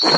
[0.00, 0.08] 特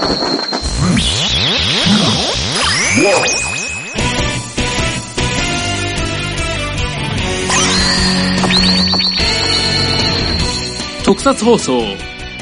[11.21, 11.83] 撮放送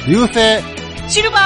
[0.07, 0.63] 流星
[1.09, 1.41] シルバー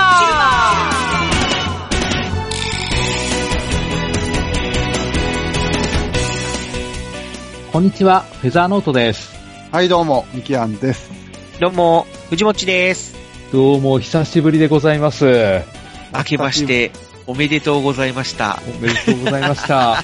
[7.71, 9.33] こんにちは、フェザーノートです。
[9.71, 11.13] はいどうもミキアンです
[11.61, 13.15] どうも、藤もちです。
[13.53, 15.84] どうも、久しぶりでございます。
[16.17, 16.93] 明けまして、
[17.27, 18.61] おめでとうございました。
[18.77, 20.03] おめでとうございました。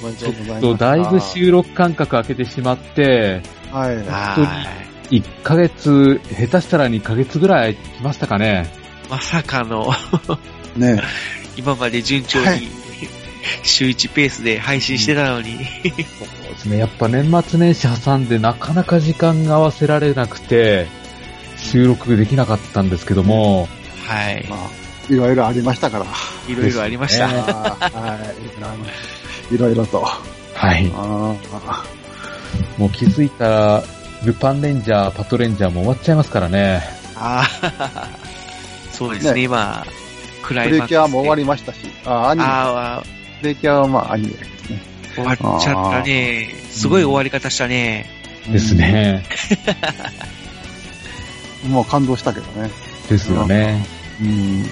[0.00, 4.36] おめでとうございますとだいぶ収録間隔空けてしまって、はいは
[5.10, 8.70] 1ヶ月、下手したら2ヶ月ぐらい来ましたかね。
[9.06, 9.10] い。
[9.10, 9.92] まさかの、
[10.76, 11.02] ね
[11.56, 12.62] 今まで順調に、はい
[13.62, 15.62] 週1ペースで配信してたのに、そう
[16.48, 20.86] ですね、やっぱ年末年始挟んでなかなか時間が合わせられなくて、
[21.58, 23.68] 収録できなかったんですけども、
[24.06, 24.46] はい。
[24.48, 26.06] まあいろいろありましたから
[26.48, 27.28] いろいろありました。
[27.28, 28.18] は
[29.50, 30.02] いいろいろと
[30.54, 30.90] はい。
[30.94, 31.34] あ
[32.78, 33.84] もう気づいたら、
[34.24, 36.82] ルパンレンジャー、パトレンジャーも終わっちゃいますからね。
[37.16, 38.08] ああ、
[38.90, 39.84] そうですね、ね今、
[40.42, 40.94] クラープレイマックスで。
[40.94, 43.02] キュアも終わりましたしあアニメあ
[43.40, 46.54] プレキュアはまあアニメですねあ、終わっちゃったね。
[46.70, 48.06] すごい終わり方したね。
[48.50, 49.24] ですね。
[51.68, 52.70] もう感動したけどね
[53.08, 53.84] ですよね。
[54.20, 54.64] うん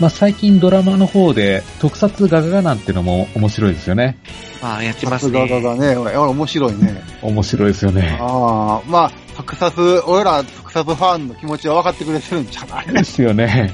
[0.00, 4.16] まあ、最近ドラマの方で特撮ガガガなんてのも面白いですよね。
[4.62, 5.62] まあ、やってさますすがだね。
[5.62, 8.16] だね俺俺面白いね面白いですよね。
[8.20, 12.86] ああまあ特撮俺ら特撮ファンの気持ちは分かってくれてるんじゃない？
[12.92, 13.72] ですよね。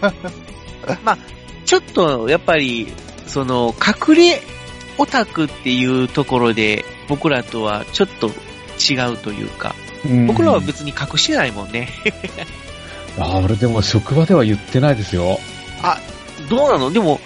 [1.64, 2.88] ちょっと、やっぱり、
[3.26, 3.74] その、
[4.08, 4.40] 隠れ
[4.96, 9.74] オタクっていうところで、僕らとはちょっと違うというか、
[10.26, 11.90] 僕らは別に隠してないもんね。
[13.18, 15.38] あ俺でも職場では言ってないですよ。
[16.48, 16.90] どうなの？
[16.90, 17.20] でも、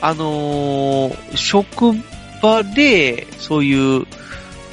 [0.00, 1.92] あのー職
[2.42, 4.06] 場で、そういう、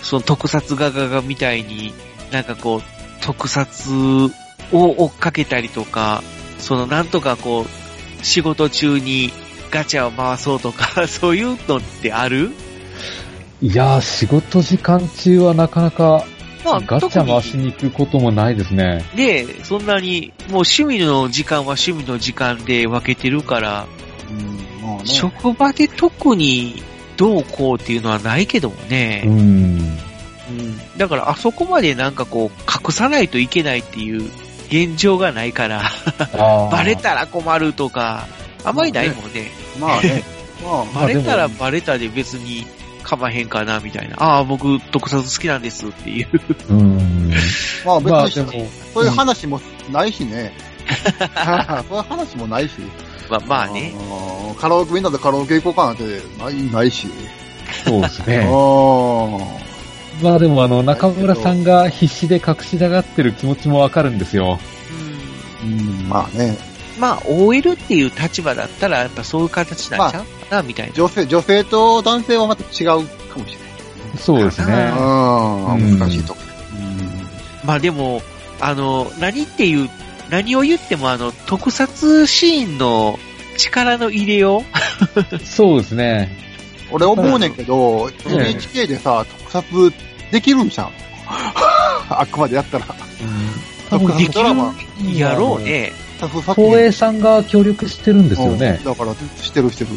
[0.01, 1.93] その特撮画がみたいに、
[2.31, 2.81] なんかこう、
[3.21, 4.31] 特撮を
[4.71, 6.23] 追っかけたりとか、
[6.59, 9.31] そのなんとかこう、仕事中に
[9.71, 12.51] ガチャを回そうとか、 そういうのってある？
[13.61, 16.25] いやー、仕事時間中はなかなか
[16.63, 19.03] まあ、ガチャ回しに行くこともないですね。
[19.15, 23.87] で、そんなに、もう趣味の時間は趣味の時間で分けてるから、
[24.29, 25.05] うんもうね。
[25.05, 26.81] 職場で特に
[27.17, 29.23] どうこうっていうのはないけどもね。
[29.25, 29.33] うん。
[29.33, 30.97] うん。
[30.97, 34.29] だから、あそこまでなんかこう、隠さないといけないっていう
[34.67, 35.83] 現状がないから、
[36.71, 38.27] バレたら困るとか、
[38.63, 39.51] あまりないもんね。
[39.79, 40.23] まあね。
[40.63, 42.65] まあまあ バレたらバレたで別に
[43.09, 44.15] かまへんかな、みたいな。
[44.17, 46.27] ああ、僕、特撮好きなんですっていう。
[46.69, 47.31] うん。
[47.83, 49.59] まあ別に、そういう話も
[49.91, 50.53] ないしね。
[51.89, 52.75] そういう話もないし。
[53.29, 53.93] まあまあね。
[54.59, 56.03] カラオケ、みんなでカラオケ行こうかなんて
[56.37, 57.07] ないないし。
[57.85, 58.47] そうですあね。
[58.47, 59.69] ー
[60.21, 64.59] まあでもあの、中村さんが必死で隠したがってる気持ちもわかるんですよ。
[65.63, 66.68] うんうん、まあね。
[66.99, 70.93] まあ、OL っていう立場だったら、やっぱそういう形になっちゃうかな、みたいな。
[70.93, 73.47] 女性、女性と男性はまた違うかもしれない。
[74.17, 74.73] そうですね。
[74.73, 76.39] ああ、うん難しいとこ。
[77.63, 78.21] まあでも、
[78.59, 79.89] あの、何っていう、
[80.29, 83.17] 何を言ってもあの、特撮シーンの
[83.57, 84.63] 力の入れよ
[85.31, 86.37] う そうですね。
[86.91, 89.93] 俺思うねんけど、ええ NHK でさ、特撮
[90.31, 90.91] できるんじゃん。
[92.09, 92.85] あくまでやったら。
[93.89, 95.93] 特でき撮ドラマ、るやろうね。
[96.19, 98.83] 特撮作品東映さんが協力してるんですよねうん。
[98.85, 99.89] だから、してるしてる。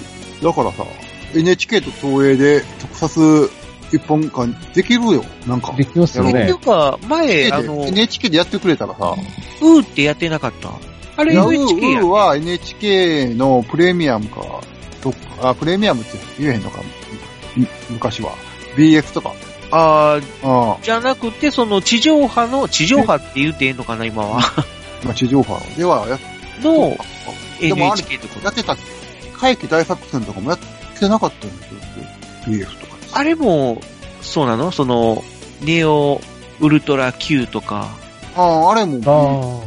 [0.43, 0.85] だからさ、
[1.35, 3.51] NHK と東映で特撮
[3.93, 5.25] 一本間できるよ。
[5.47, 5.73] なんか。
[5.73, 6.59] できますよってねいう。
[6.59, 9.15] か、前、あの、NHK でやってくれたらさ、
[9.61, 10.71] うーってやってなかった？
[11.15, 14.41] あれいやウ NHK やーは NHK のプレミアムか、
[15.03, 16.81] どっか、あ、プレミアムって言えへんのか、
[17.57, 18.33] む昔は。
[18.77, 19.33] BX とか。
[19.71, 24.41] あーああ、じゃなくて、その地上波の、地上波って言っていいのかな、今は。
[25.05, 26.21] まあ地上波ではやっ
[26.63, 26.97] の
[27.61, 28.77] でもあれ NHK とやってた
[29.39, 30.59] 怪奇大作戦とかもやっ
[30.99, 31.81] てなかったんですよ。
[32.47, 32.93] BX とか。
[33.15, 33.81] あれも、
[34.21, 34.71] そうなの？
[34.71, 35.23] その、
[35.63, 36.21] ネオ
[36.61, 37.89] ウルトラ Q とか。
[38.37, 39.67] ああ、あれも、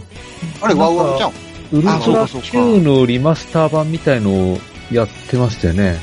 [0.62, 1.30] ああれワウワウじゃん。
[1.30, 1.34] あ。
[1.74, 4.58] ウルトラあそうかそうか Q のリマスター版みたいのを
[4.92, 5.98] やってましたよね。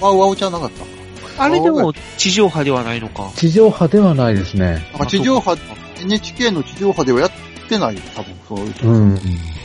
[0.00, 0.70] ワウワウじゃなかっ
[1.36, 1.44] た？
[1.44, 3.30] あれでも地上波ではないのか。
[3.36, 4.86] 地上波ではないですね。
[4.92, 5.56] なんか地上波、
[6.02, 7.30] NHK の地上波ではやっ
[7.66, 8.88] てないよ、多分、そういう人。
[8.88, 9.20] うん。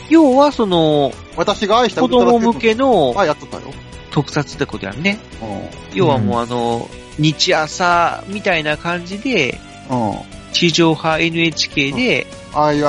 [0.08, 3.62] 要は、その、私が愛した子供向けのあ、やってたよ。
[4.10, 5.18] 特撮ってことやんね。
[5.40, 6.88] う要はもうあの、
[7.18, 9.58] 日朝みたいな感じで、
[9.90, 9.94] ん。
[9.94, 10.18] うん。
[10.52, 12.86] 地上波 NHK で、ああいう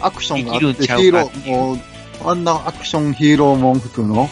[0.00, 1.78] アクションがあって、ヒーロー、もう、
[2.24, 4.28] あんなアクションヒーローもん普通の、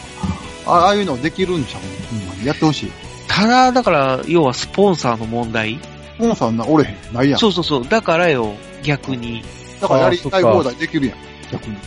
[0.65, 1.81] あああいうのできるんちゃう？
[2.37, 2.91] ほんやってほしい。
[3.27, 5.79] ただ、だから、要はスポンサーの問題。
[6.17, 7.13] スポンサーな、おれへん。
[7.13, 7.39] ないやん。
[7.39, 7.87] そうそうそう。
[7.87, 8.53] だからよ、
[8.83, 9.43] 逆に。
[9.83, 11.17] だからやりたい放題できるやん。
[11.51, 11.77] 逆に。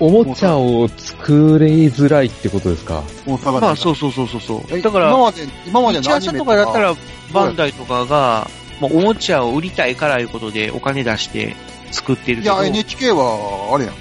[0.00, 3.02] おもちゃを作りづらいってことですか？
[3.26, 4.62] まあ、そうそうそうそうそう。
[4.70, 6.94] えだから、今まで、今までのアニメとかだったら、
[7.32, 8.48] バンダイとかが、
[8.80, 11.56] まあ、おもちゃを売りたいからいうことでお金出して
[11.90, 12.54] 作ってるけど。
[12.54, 14.00] いや、NHK は、あれやんか。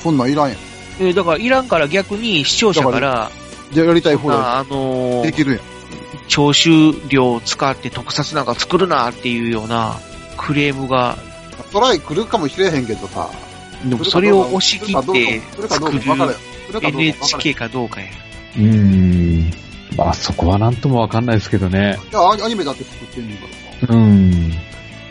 [0.00, 0.58] そんなんいらんやん。
[1.00, 3.30] えーだからいらんから逆に視聴者から、
[3.72, 5.60] じゃあやりたい放題ああのー、できるやん。
[6.28, 6.70] 徴収
[7.08, 9.98] 料を使って特撮なんか作るなっていうような
[10.36, 11.18] クレームが、
[11.72, 13.30] トライ来るかもしれへんけどさ。
[13.84, 15.98] でもそれを押し切ってそれかど作。
[15.98, 16.88] る。
[16.88, 18.06] NHK かどうかや。
[18.56, 19.50] うーん。
[19.96, 21.98] まあそこはなんともわかんないですけどね。
[22.10, 23.46] いや、アニメだって作ってんねんか
[23.80, 23.92] らさ。
[23.94, 24.52] うん。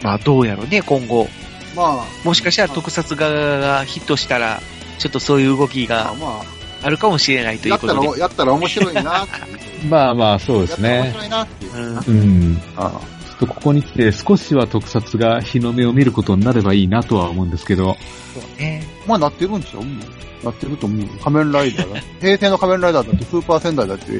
[0.02, 1.28] まあどうやろうね、今後。
[1.76, 4.62] まもしかしたら特撮側がヒットしたら、
[4.98, 6.46] ちょっとそういう動きあ、がまあ、
[6.84, 9.90] あるかもしれないといやったらうことで。、やったら面白いなっていう。
[9.90, 11.12] まあまあそうですやったら面ね。
[11.14, 11.74] 白いなっていう。
[11.76, 12.62] うんうん。
[12.76, 13.00] あちょっ
[13.42, 17.98] とここに来て少しは特撮が日の目を見ることになればいいなとは思うんですけど。
[18.34, 18.84] そうね。
[19.08, 21.08] まあなってるんちゃうなってると思う。
[21.24, 22.00] 仮面ライダーだ。
[22.20, 24.12] 平成の仮面ライダーだってスーパー戦隊だって、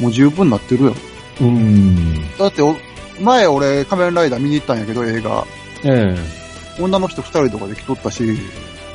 [0.00, 0.94] もう十分なってるよ。
[1.40, 2.36] うん。
[2.38, 2.76] だってお、
[3.18, 5.46] 前俺仮面ライダー見に行ったんやけど映画。
[5.82, 6.46] ええ
[6.78, 8.36] 女の人二人とかで来とったし。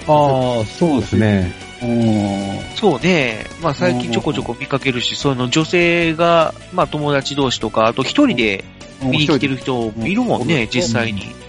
[0.08, 1.71] ああ、そうですね。
[1.82, 2.60] うん。
[2.76, 3.46] そうね。
[3.62, 8.64] まあ最近ちょこちょこ見かけるし、その女性が、まあ友達同士とか、あと一人で
[9.02, 11.42] 見に来てる人もいるもんね、うん実際に。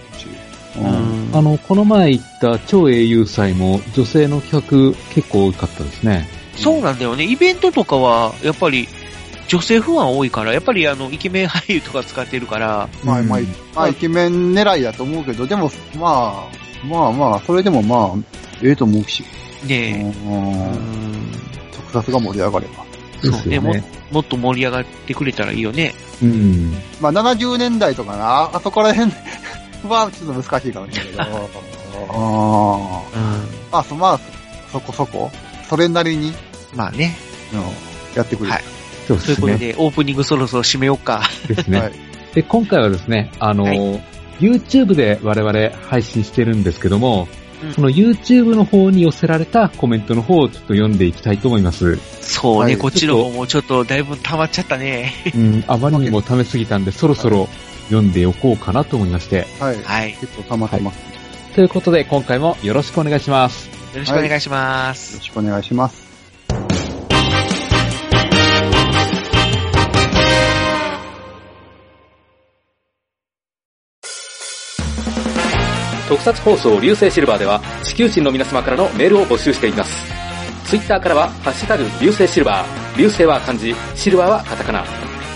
[1.33, 6.27] あの、この前行った超英雄祭も女性の客結構多かったですね。
[6.55, 7.25] そうなんだよね。
[7.25, 8.87] イベントとかは、やっぱり、
[9.47, 19.23] 女性ファン多いから、やっぱりあの、イケメン俳優とか使ってるから、まあまあうん、まあイケメン狙いだと思うけど、でも、まあ、まあまあ、それでもまあ、ええと思うし。
[19.65, 21.31] ねえ、うんうん
[21.71, 22.85] 特撮が盛り上がれば。
[23.21, 23.83] そうねね。
[24.11, 25.93] もっと盛り上がってくれたらいいよね。
[26.21, 26.73] うん。
[26.99, 29.11] まあ70年代とかな、あそこら辺
[29.87, 31.49] はちょっと難しいかもしれないけど。
[32.09, 33.21] あうん。
[33.21, 33.43] あ。
[33.71, 34.19] まあ、そまあ、
[34.71, 35.31] そこそこ、
[35.69, 36.33] それなりに、
[36.75, 37.15] まあね。
[37.53, 37.61] うん
[38.15, 38.51] やってくれる。
[38.53, 38.63] はい
[39.07, 39.35] そうですね。
[39.35, 41.21] ということで、オープニングそろそろ締めようか。
[41.47, 41.79] ですね。
[41.79, 41.93] はい
[42.33, 44.03] で、今回はですね、あの、はい
[44.39, 51.97] YouTube で我々配信してるんですけども、うんその YouTube の方に寄せられたコメントの方をちょっと読んでいきたいと思います。
[52.21, 55.13] そうね、はいこっちの方もちょっとだいぶ溜まっちゃったね。
[55.35, 57.47] うん、あまりにも溜めすぎたんで、そろそろ
[57.85, 59.47] 読んでおこうかなと思いまして。
[59.59, 59.81] はい。
[59.83, 60.13] はい。
[60.19, 60.97] 結構溜まってます。
[60.97, 61.01] よ
[61.55, 63.69] ということで、今回もよろしくお願いします。
[63.93, 65.17] よろしくお願いします。
[65.17, 66.02] ろしくお願いします。
[76.13, 80.05] 特撮放送流星シルバーでは地球人の皆様からのメールを募集しています。
[80.65, 84.85] ツイッターからは、ハッシュタグ流星シルバー、流星は漢字、シルバーはカタカナ。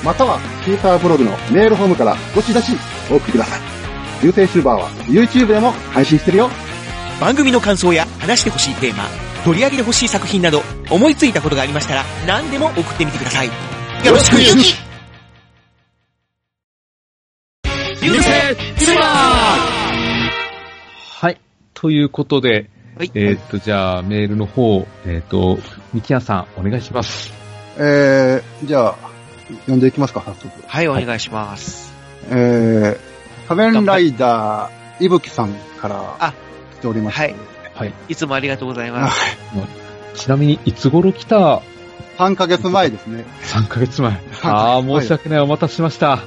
[0.04, 2.78] または、シーサーブログのメールフォームからどしどし
[3.10, 3.62] お送りください。
[4.24, 6.50] 流星シルバーは YouTube でも配信してるよ。
[7.20, 9.06] 番組の感想や話してほしいテーマ、
[9.44, 13.48] 取り上げてほしい作品など、思いついたことがありましたら、何でも送ってみてください。
[13.48, 13.54] よ
[14.12, 14.88] ろしくゆき
[18.00, 18.24] 流星
[18.78, 19.57] シルバーはい。
[21.80, 25.60] ということで、はいえーっと、じゃあ、メールの方、えーっと、
[25.94, 27.32] ミキヤさん、お願いします。
[27.78, 28.96] えー、じゃあ、
[29.48, 30.50] 読んでいきますか、早速。
[30.66, 31.94] はい、お願いします。
[32.32, 36.34] えー、仮面ライダー、いぶきさんからあ
[36.80, 37.36] 来ておりまして、はい
[37.76, 37.94] はい。
[38.10, 39.38] いつもありがとうございます。
[40.16, 41.62] ちなみに、いつ頃来た
[42.18, 43.24] ？3ヶ月前ですね。
[43.44, 44.20] ?3 ヶ月前。
[44.42, 45.40] ああ、申し訳ない。
[45.42, 46.10] お待たせしました。
[46.10, 46.24] はい。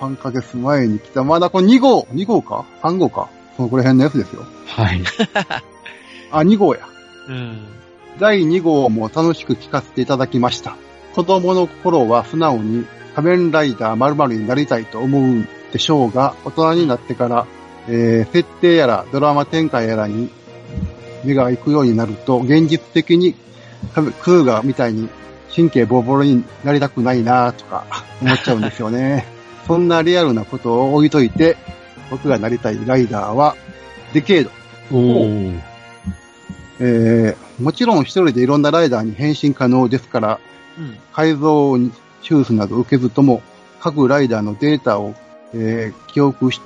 [0.00, 3.28] 3ヶ月前に来た、まだこれ2号、2号か ?3 号か？
[3.58, 4.46] そのこら辺のやつですよ。
[4.66, 5.02] はい。
[6.30, 6.88] あ、2号や。
[7.28, 7.58] うん。
[8.20, 10.76] 第2号も楽しく聞かせていただきました。
[11.12, 12.86] 子供の頃は素直に
[13.16, 17.46] 仮面ライダー〇〇になりたいと思うでしょうが、大人になってから、
[17.88, 20.30] えー、設定やらドラマ展開やらに
[21.24, 23.34] 目が行くようになると、現実的に
[24.22, 25.08] クーガーみたいに
[25.52, 27.84] 神経ボロボロになりたくないなとか
[28.22, 29.26] 思っちゃうんですよね。
[29.66, 31.56] そんなリアルなことを置いといて、
[32.10, 33.56] 僕がなりたいライダーは、
[34.12, 34.50] デケード。
[36.80, 40.40] えー、もちろん一人でいろんなライダーに変身可能ですから、
[40.78, 40.96] うん。
[41.12, 41.76] 改造
[42.22, 43.42] 手術など受けずとも、
[43.80, 45.14] 各ライダーのデータを、
[45.54, 46.60] えー記憶し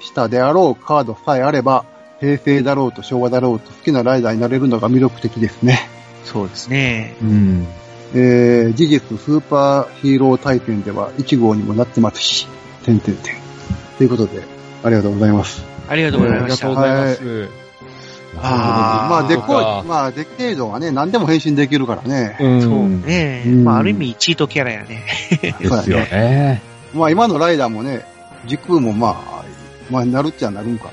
[0.00, 1.84] したであろうカードさえあれば、
[2.20, 5.88] 平成だろうと昭和だろうと好きなライダーになれるのが魅力的ですね。
[6.24, 7.16] そうですね。
[7.22, 7.66] うん。
[8.14, 12.46] えー事実、スーパーヒーロー体験では1号にもなってますし、
[12.84, 13.36] 点々点。
[13.96, 14.42] ということで、
[14.84, 15.64] ありがとうございます。
[15.88, 16.66] ありがとうございました。
[16.66, 17.62] ありがとうございます。
[18.34, 22.36] あーまあ、デコそうかまあ、デケイドはね、何でも変身できるからね。
[22.40, 22.62] うん。
[22.62, 23.42] そうね。
[23.46, 25.04] うんまあ、ある意味、チートキャラやね。
[25.40, 26.62] ですよね。
[26.94, 28.04] まあ、今のライダーもね、
[28.46, 29.44] 時空もまあ、
[29.90, 30.90] まあ、なるっちゃなるんか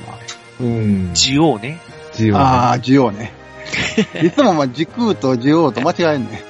[0.59, 1.11] うん。
[1.13, 1.79] ジオウね。
[2.13, 2.41] ジオな。
[2.41, 3.31] ああ、ジオウね。
[4.21, 6.43] いつもまあ、時空とジオウと間違えんね。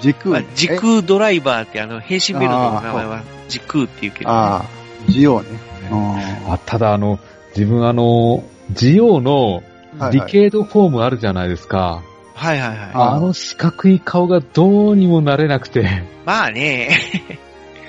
[0.00, 0.30] 時空。
[0.30, 4.36] まあ、時え空ドライバーってあの、変身ベルトの名前は時空っていうけど、ね。
[4.36, 5.69] ああ、ジオウね。
[5.90, 7.18] あ、ただあの、
[7.56, 9.62] 自分あの、ジオウの
[9.98, 12.02] はいディケードフォームあるじゃないですか。
[12.34, 12.78] はいはいはい。
[12.94, 16.04] ああの四角い顔がどうにもなれなくて。
[16.24, 16.90] まあね、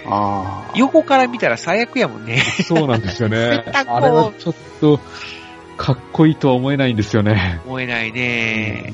[0.06, 0.72] ああ。
[0.76, 2.40] 横から見たら最悪やもんね。
[2.40, 3.64] そうなんですよね。
[3.88, 5.00] あれはちょっと、
[5.78, 7.62] かっこいいとは思えないんですよね。
[7.66, 8.94] 思えないね。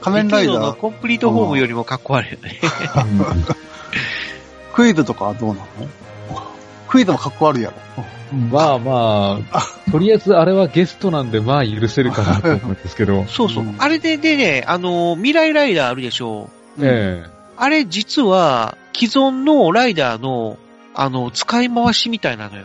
[0.00, 2.60] 仮面ライディケードのコンプリートフォームよりもかっこ悪いよね。
[4.74, 5.88] クイズとかはどうなの？
[6.88, 8.04] クイズもかっこ悪いやろ。
[8.32, 13.24] まあまあ、とりあえずあれはゲストなんで、まあ許せるかなと思うんですけど。
[13.28, 13.64] そうそう。
[13.64, 16.48] うんあれででね、あの、未来ライダーあるでしょ
[16.78, 16.80] う。
[16.82, 17.24] え
[17.56, 20.56] あれ実は、既存のライダーの、
[20.94, 22.64] あの、使い回しみたいなのよ。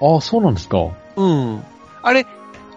[0.00, 0.78] えああ、そうなんですか。
[1.16, 1.62] うん。
[2.02, 2.26] あれ、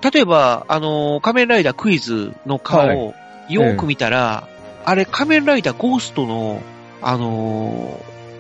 [0.02, 3.14] 例えば、あの、仮面ライダークイズの顔
[3.50, 4.48] よーく見たら、
[4.86, 6.62] あれ仮面ライダーゴーストの、
[7.02, 8.00] あの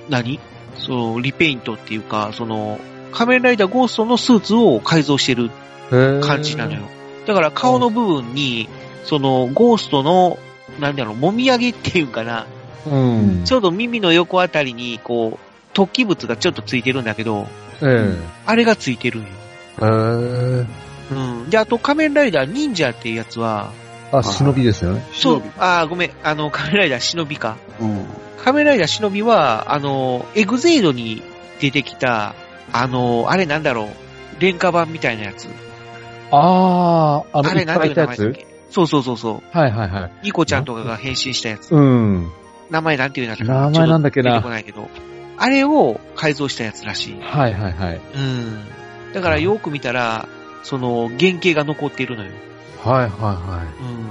[0.09, 0.39] ー何？
[0.77, 2.79] その、リペイントっていうか、その、
[3.11, 5.49] 仮面ライダーゴーストのスーツを改造してる
[6.21, 6.81] 感じなのよ。
[7.25, 8.69] だから顔の部分に、
[9.03, 10.39] その、ゴーストの、
[10.79, 12.45] なんだろう、もみあげっていうかな、
[12.85, 13.43] うん。
[13.45, 17.47] ちょうど耳の横あたりに、こう、突起物がちょっとついてるんだけど、
[17.81, 19.27] えあれがついてるんよ。
[19.81, 20.65] えへえ
[21.11, 21.49] うん。
[21.49, 23.71] で、あと仮面ライダー忍者っていうやつは、
[24.11, 25.05] あ、忍びですよね。
[25.13, 27.57] そう、あーごめん、あの、仮面ライダー忍びか。
[27.79, 28.05] うん。
[28.43, 31.21] 仮面ライダー忍びは、あの、エグゼイドに
[31.59, 32.35] 出てきた、
[32.73, 33.87] あの、あれなんだろう、
[34.39, 35.47] 廉価版みたいなやつ。
[36.31, 38.47] ああ、あの、あれなんていう名前だっけ？
[38.69, 39.57] そうそうそうそう。
[39.57, 40.11] はいはいはい。
[40.25, 41.73] ニコちゃんとかが変身したやつ。
[41.73, 42.31] うん。
[42.69, 44.33] 名前なんていうんだったか名前なんだっけな？
[44.33, 44.87] 出てこないけど。
[45.37, 47.19] あれを改造したやつらしい。
[47.19, 48.01] はいはいはい。
[48.15, 48.63] うん。
[49.13, 50.27] だからよく見たら、
[50.63, 52.31] その、原型が残っているのよ。
[52.83, 54.05] はいはいはうん。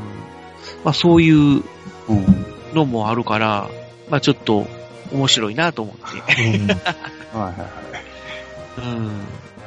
[0.85, 1.63] まあそういう
[2.09, 2.47] うん。
[2.75, 3.69] のもあるから、
[4.11, 4.67] まあちょっと
[5.13, 6.43] 面白いなと思って。
[6.43, 6.57] い。
[6.57, 6.81] うんはいは
[7.41, 7.59] いはい。
[8.79, 9.11] うん。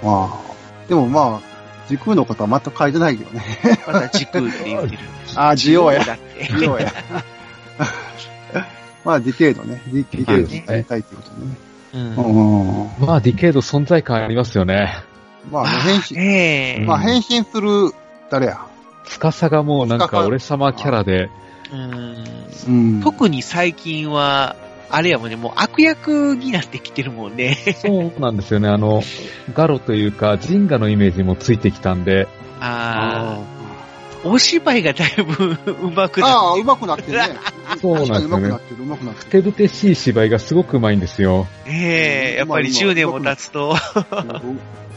[0.03, 0.39] まあ、
[0.88, 3.44] でもまあ、時空のことは全く書いてないけどね。
[3.86, 5.00] また時空って言ってる。
[5.36, 6.46] あージオウやだって。
[6.58, 6.91] ジオウや。
[9.03, 9.82] まあ、ディケードね。
[9.88, 11.58] ディディケードねになりたいってことね。
[13.00, 14.94] まあ、ディケード存在感ありますよね。
[15.50, 16.86] まあね、変身、ねえ。
[16.86, 17.91] まあ変身する、
[18.30, 18.60] 誰や？
[19.06, 21.30] 司がもうなんか俺様キャラで、
[21.74, 22.25] うん。
[22.68, 23.01] うん。
[23.01, 24.56] 特に最近は、
[24.92, 27.58] あれやもんね、もう悪役になってきてるもんね。
[27.82, 28.68] そうなんですよね。
[28.68, 29.02] あの、
[29.54, 32.28] ガロというか、ジンガのイメージもついてきたんで、
[32.60, 33.62] ああ。
[34.24, 37.30] お芝居がだいぶ上手くなああ、っ上手くなってるね。
[37.82, 41.48] そうなんですよね上手くなってる、上手くなってふてぶてしい芝居がすごく上手いんですよ。
[41.66, 41.72] て。
[41.72, 44.40] ねえ、やっぱり10年も経つと、る。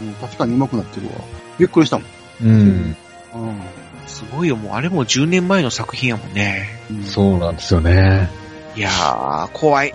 [0.02, 1.12] うん確かに上手くなってるわ。
[1.58, 2.06] びっくりしたもん。
[2.44, 2.96] うん。
[3.34, 3.60] うん。
[4.06, 6.80] すごいよ、もうあれも10年前の作品やもんね。
[6.90, 8.28] うんそうなんですよね。
[8.76, 9.94] いやー、怖い。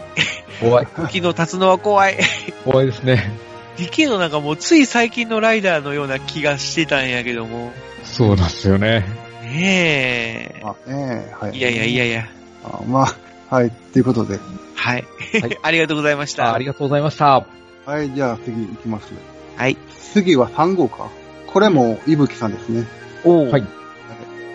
[0.62, 0.88] 怖い。
[0.88, 2.17] 時の経つのは怖い。
[2.63, 3.31] 怖いですね。
[3.77, 7.71] ディケードなんかもうつい最近のライダーのような気がしてたんやけども。
[8.03, 9.05] そうなんですよね。
[9.43, 10.62] ねえ。
[10.63, 11.57] まあね、はい。
[11.57, 12.27] いやいやいやいや。
[12.63, 13.07] あま
[13.50, 13.71] あ、はい。
[13.71, 14.39] ということで。
[14.75, 15.05] はい。
[15.41, 16.51] はい ありがとうございました。
[16.51, 17.45] あありがとうございました。
[17.86, 19.13] はい、じゃあ次行きます。
[19.57, 19.77] はい。
[20.13, 21.09] 次は3号か。
[21.48, 22.86] これも、いぶきさんですね。
[23.24, 23.63] おーはい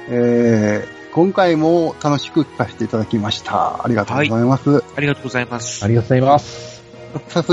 [0.09, 3.85] えー、今回も楽しく聞かせていただきました。
[3.85, 4.83] ありがとうございます。
[4.97, 5.85] ありがとうございます。
[5.85, 6.83] ありがとうございます。
[7.13, 7.53] 特撮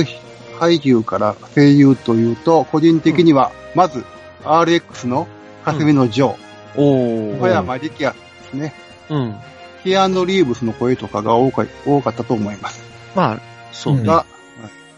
[0.59, 4.03] 俳優から声優というと、個人的には、まず、
[4.43, 5.27] RX の
[5.63, 6.35] 霞のジョ
[6.75, 7.39] おー、ー。
[7.39, 8.73] 小山力也ですね。
[9.11, 9.35] うん。
[9.83, 12.83] キアヌ・リーブスの声とかが多か多かったと思います。
[13.15, 13.39] まあ、
[13.71, 14.05] そうね。
[14.05, 14.31] が、はい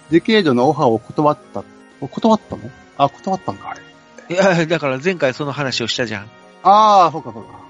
[0.10, 1.64] デケードのオファーを断った。
[2.00, 2.70] 断ったの？
[2.98, 4.36] あ、断ったんか、あれ。
[4.36, 6.30] いや、だから前回その話をしたじゃん。
[6.64, 7.63] ああ、そうか、そうか。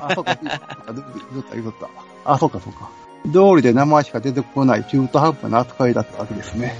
[0.00, 1.88] あそうか、そった、言うとっ
[2.24, 2.32] た。
[2.32, 2.90] あ、そうか、そうか。
[3.26, 6.74] 道理で名前しか出てこない中途半端な扱いだったわけですね。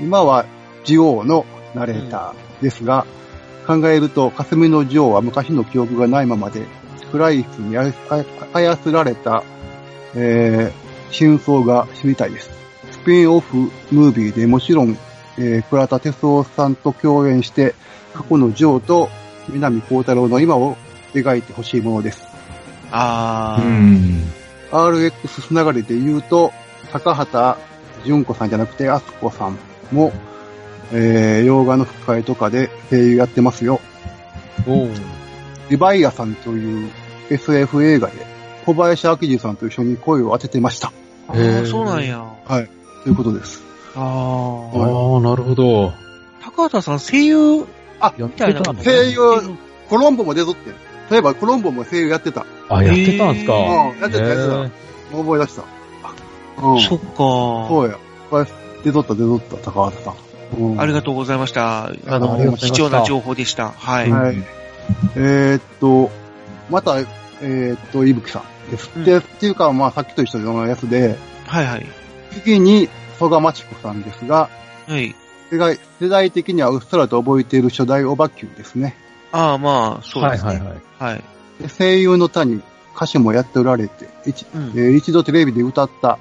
[0.00, 0.46] 今は、
[0.84, 3.06] ジオウのナレーターですが、
[3.66, 6.66] 考えると、霞のジオウは昔の記憶がないままで、
[7.10, 7.92] クライスにあや
[8.52, 9.44] 操られた、
[10.14, 12.50] えー、真相が知りたいです。
[12.90, 14.96] スピンオフムービーでもちろん、
[15.38, 17.74] えー、倉田哲夫さんと共演して、
[18.14, 19.08] 過去のジョーと
[19.48, 20.76] 南光太郎の今を
[21.20, 22.26] 描いてほしいものです。
[22.90, 23.64] あー。
[23.64, 24.22] ん。
[24.70, 26.52] RX つながりで言うと、
[26.92, 27.60] 高畑
[28.04, 29.58] 純子さんじゃなくて、あすこさん
[29.92, 30.12] も、
[30.92, 33.80] えー、洋画の吹き替えとかで声優やってますよ。
[34.66, 34.90] おう
[35.70, 36.90] リバイアさんという
[37.30, 38.14] SF 映画で、
[38.66, 40.92] 小林明二さんと一緒に声を当ててました。
[41.28, 42.22] あへーあ、そうなんや。
[43.02, 43.62] ということです。
[43.94, 45.16] あああ。
[45.16, 45.92] あ、なるほど。
[46.42, 47.66] 高畑さん声優
[48.00, 48.60] あ、やっみたいな。
[48.60, 49.18] てたんだ声優
[49.88, 50.70] コロンボも出とって。
[50.70, 50.74] そ
[51.10, 52.46] ういえばコロンボも声優やってた。
[52.68, 53.54] あ、やってたんすか。
[53.54, 54.70] うんやってたやってたへー
[55.12, 55.64] 思い出した。
[56.62, 56.80] うん。
[56.80, 57.16] そっか。
[57.16, 57.98] そうや。
[58.30, 58.46] これ
[58.84, 60.14] 出とった出とった、高畑さん。
[60.58, 61.86] うんありがとうございました。
[61.86, 63.70] あの、ございました貴重な情報でした。
[63.70, 64.10] はい。
[64.10, 64.36] はい。
[65.16, 66.10] えーっと、
[66.70, 68.90] また、えーっと、いぶきさんです。
[68.94, 71.86] うんで、っていうか、まあ、さっきと一緒のやつで、はいはい。
[72.42, 74.48] 次に、曽我町子さんですが、
[74.88, 75.14] はい。
[75.50, 78.96] 世代世代的にはうっすらと覚えている初代オバキュンですね。
[79.36, 80.50] ああ、まあ、そうですね。
[80.50, 81.12] はいはいはい。
[81.12, 81.24] はい。
[81.62, 82.62] で声優の他に
[82.96, 86.18] 歌手もやっておられて、一,、うんえー一度テレビで歌った、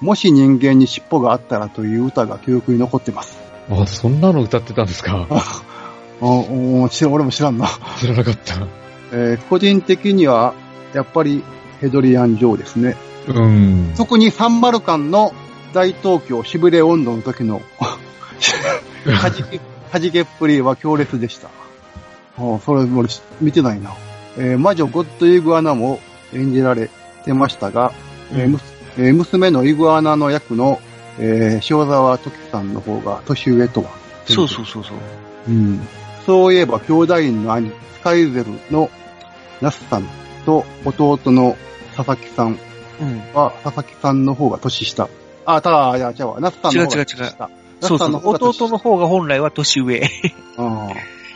[0.00, 3.38] もし人間に尻尾があったらという歌が記憶に残ってます。
[3.70, 5.28] あ、そんなの歌ってたんですか？
[6.20, 7.68] おお知ら俺も知らんな。
[7.98, 8.54] 知らなかった。
[9.12, 10.54] えー個人的には、
[10.94, 11.42] やっぱり
[11.80, 12.96] ヘドリアン・ジョーですね。
[13.28, 13.92] うん。
[13.96, 15.34] 特にサンマルカンの
[15.74, 17.98] 大東京しびれ温度の時のは
[19.30, 19.60] じけ、
[19.90, 21.48] はじけっぷりは強烈でした。
[22.38, 23.08] ああそれ俺
[23.40, 23.90] 見てないな。
[24.38, 26.00] えー魔女ゴッドイグアナも
[26.32, 26.88] 演じられ
[27.24, 27.92] てましたが、
[28.32, 28.64] えーむす
[28.98, 30.80] えー娘のイグアナの役の、
[31.18, 33.90] えー塩沢時さんの方が年上とは。
[34.26, 34.96] そうそうそうそう。
[35.48, 35.80] うん。
[36.24, 38.88] そういえば、兄弟の兄、スカイゼルの
[39.60, 40.04] ナスさん
[40.46, 41.56] と弟の
[41.96, 42.58] 佐々木さん
[43.00, 43.18] うん。
[43.34, 45.08] は、佐々木さんの方が年下。
[45.44, 46.40] あ、ただ、いや、違うわ。
[46.40, 47.18] ナスさんの方が年下。
[47.18, 47.48] 違う違う違うナ
[47.80, 48.18] そうそうスさんの。
[48.28, 50.08] 弟の方が本来は年上。
[50.56, 50.88] あ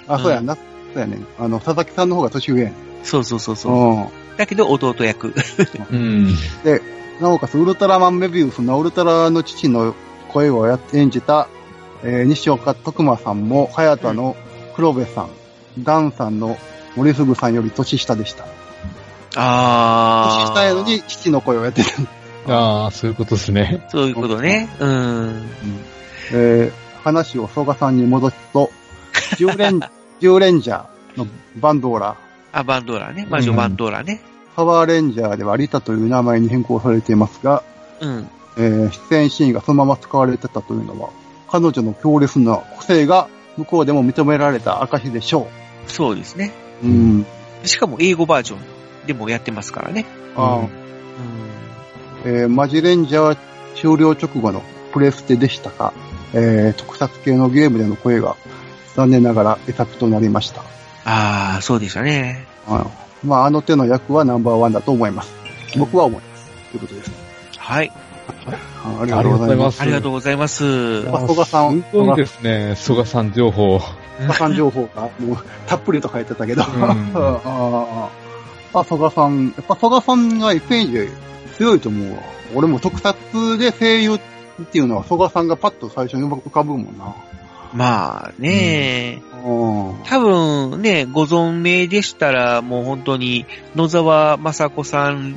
[0.07, 0.57] あ、あそうや、うんな、
[0.93, 1.19] そうやね。
[1.39, 2.75] あの、佐々木さんの方が年上やね。
[3.03, 3.73] そうそうそうそう。
[3.73, 4.09] うん。
[4.37, 5.35] だけど弟役。
[5.91, 6.35] うん。
[7.21, 9.95] なおかつ、ウルトラマンメビウスのウルトラの父の
[10.29, 11.49] 声をやって演じた、
[12.03, 14.37] えー西岡徳馬さんも、早田の
[14.75, 15.29] 黒部さん、
[15.83, 16.59] ダンさんの
[16.95, 18.45] 森すぐさんより年下でした。
[18.45, 18.49] あ
[19.37, 20.47] あ。
[20.47, 21.89] 年下やのに父の声をやってる。
[22.53, 23.87] ああ、そういうことですね。
[23.91, 24.69] そういうことね。
[24.79, 25.43] うん。
[26.33, 28.73] えー話を曽我さんに戻すと、
[29.37, 29.81] ジューレン、
[30.21, 31.27] ジューレンジャーの
[31.57, 32.17] バンドーラ、
[32.53, 33.27] あ、バンドーラね。
[33.29, 34.21] 魔女バンドーラね。
[34.55, 37.63] パワーレンジャーではリタという名前に変更されていますが、
[38.01, 38.29] うん。
[38.57, 41.11] えー出演シーンがそのまま使われてたというのは、
[41.49, 45.49] 彼女の強烈な個性が向こうでも認められた証でしょ
[45.87, 46.53] そうですね。
[46.83, 46.87] う。
[46.87, 47.27] うん。
[47.65, 48.61] しかも英語バージョン
[49.07, 50.07] でもやってますからね。
[50.35, 50.65] あうん。
[50.65, 50.69] ー
[52.43, 53.37] えーマジレンジャー
[53.75, 55.93] 終了直後のプレステでしたが、
[56.33, 58.37] えー特撮系のゲームでの声が
[58.97, 60.63] 残念ながら絵作となりました。
[61.05, 62.47] ああ、そうでしたね。
[62.67, 62.91] あの
[63.23, 65.33] まあ、あの手の役はナンバーワンだと思います。
[65.79, 66.51] 僕は思います。
[66.71, 67.11] ということです。
[67.59, 67.93] はい。
[68.85, 69.81] あありがとうございます。
[69.83, 70.65] ありがとうございます。
[71.03, 73.79] まあ、曽我さん、すごいですね、曽我さん情報。
[73.79, 73.87] 曽
[74.29, 75.37] 我さん情報が、もう、
[75.69, 76.63] たっぷりと書いてたけど。
[76.63, 76.65] ん
[77.15, 77.41] あ
[78.75, 81.13] ああ、曽我さん、やっぱ曽我さんがイメージ
[81.57, 82.23] 強いと思うわ。
[82.55, 84.21] 俺も特撮で声優っ
[84.71, 87.15] ていうのは曽我さんがパッと最初に浮かぶもんな。
[87.77, 89.95] まあね、うん。
[90.05, 95.37] 多分ね、ご存命でしたら、もう本当に野沢雅子さん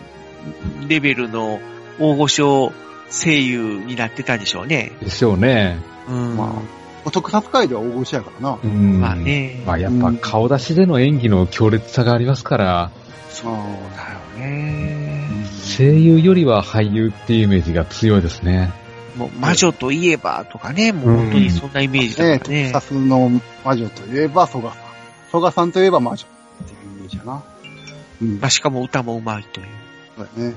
[0.87, 1.59] レベルの
[1.99, 2.71] 大御所
[3.11, 4.93] 声優になってたんでしょうね。
[5.01, 5.77] でしょうね。
[6.07, 6.37] うん。
[6.37, 6.61] ま
[7.05, 8.59] あ、特撮界では大御所やからな。
[8.63, 9.01] うん。
[9.01, 9.61] まあね。
[9.65, 12.91] まあやっぱ顔出しでの演技の強烈さがありますから、
[13.29, 15.45] そうだよね。
[15.77, 18.71] 声優よりは俳優っていうイメージが強いですね。
[19.19, 22.71] もう魔女といえばとかね、もう本当にそんなイメージだねからね。
[22.71, 23.29] 特撮の
[23.65, 24.83] 魔女といえば曽我さん。
[25.31, 27.43] 曽我さんといえば魔女っていうイメージやな。
[28.21, 28.47] うんま。
[28.47, 29.67] あ、しかも歌もうまいという。
[30.15, 30.55] そうだね。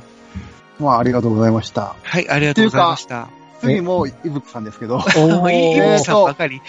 [0.78, 1.96] まあ、ありがとうございました。
[2.02, 3.28] はい、ありがとうございました。
[3.60, 4.96] 次も、いぶきさんですけど。
[4.98, 6.62] おー、い いえーとさんばかり。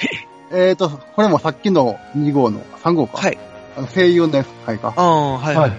[0.51, 3.19] えーと、これもさっきの2号の3号か。
[3.19, 3.37] はい。
[3.77, 4.93] あの声優のやつ、はいか。
[4.95, 5.73] ああ、はい、はい。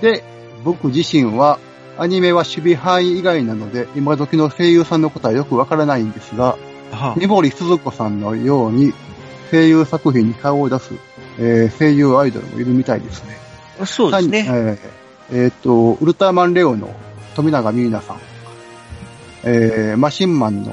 [0.00, 0.24] で、
[0.64, 1.58] 僕自身は、
[1.98, 6.56] アニメは守備範囲以外なので、今時の声優さんのことはよくわからないんですが、
[6.92, 8.94] は三森鈴子さんのように、
[9.50, 10.94] 声優作品に顔を出す、
[11.38, 13.36] えー声優アイドルもいるみたいですね。
[13.80, 14.46] あ、そうですね。
[14.48, 16.94] えーえーと、ウルトラマンレオの
[17.34, 18.20] 富永美奈さん、
[19.42, 20.72] えーマシンマンの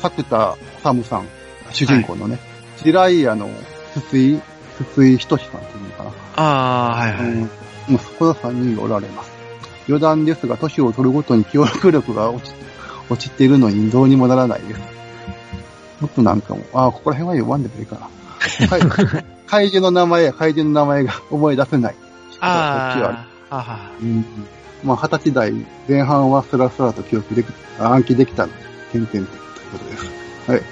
[0.00, 1.28] 作田治さん、
[1.70, 2.40] 主人公のね、
[2.82, 3.48] ジライアの
[3.94, 4.40] 筒井、
[4.92, 6.10] 筒井仁さんっていうのかな。
[6.34, 7.26] ああ、はい、はい。
[7.28, 7.46] うん、も
[7.90, 9.31] うそこの3人がおられます。
[9.88, 12.54] 余談ですが、年を取るごとに記憶力が落ち
[13.10, 14.80] 落ちているのにどうにもならないです。
[16.00, 18.68] 僕なんかも、ああ、ここら辺は読まんでもいいかな。
[18.68, 18.80] 怪
[19.46, 21.94] 怪獣の名前や怪獣の名前が思い出せない。
[21.94, 24.24] こっちはああ、ははうん。
[24.82, 25.52] まあ、二十歳代
[25.88, 27.46] 前半はスラスラと記憶でき、
[27.78, 28.58] 暗記できたので、
[28.92, 29.40] 点々点という
[29.72, 30.50] ことです。
[30.50, 30.62] はい。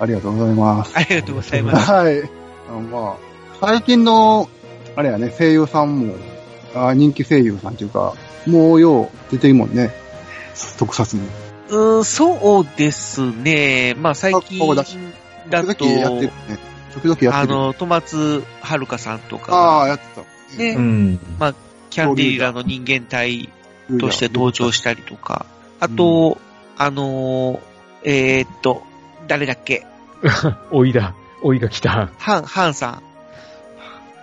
[0.00, 0.92] ありがとうございます。
[0.94, 1.90] ありがとうございます。
[1.90, 2.22] はい。
[2.68, 3.16] あのまあ、
[3.60, 4.48] 最近の
[4.96, 6.14] あれやね、声優さんも、
[6.74, 8.14] あ人気声優さんっていうか、
[8.46, 9.90] もうよう出てるもんね。
[10.78, 11.22] 特撮に。
[11.70, 13.94] うーん、そうですね。
[13.98, 14.58] まあ最近
[15.48, 16.32] だと、時々やってるね。
[16.94, 17.34] 時々やってる。
[17.34, 20.58] あの、戸松遥さんとかああ、が、やってた。
[20.58, 21.20] ねうん。
[21.90, 23.48] キャンディーラの人間体
[24.00, 25.46] として登場したりとか、
[25.80, 26.38] あと、
[26.76, 27.60] あのー、
[28.04, 28.82] えーっと、
[29.26, 29.86] 誰だっけ？
[30.70, 31.14] おいだ。
[31.42, 32.10] おいが来た。
[32.18, 33.00] ハン、ハンさ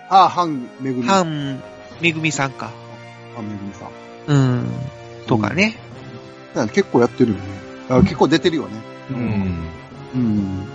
[0.08, 1.08] ああ、ハンめぐん、み。
[1.08, 1.62] ハハンン、
[2.00, 2.70] めぐみさんか。
[3.38, 3.88] めぐみさん。
[4.26, 4.66] うん。
[5.26, 5.76] とかね。
[6.54, 7.44] だから結構やってるよね。
[7.88, 8.80] あ結構出てるよね。
[9.10, 9.68] うん。
[10.14, 10.68] うん。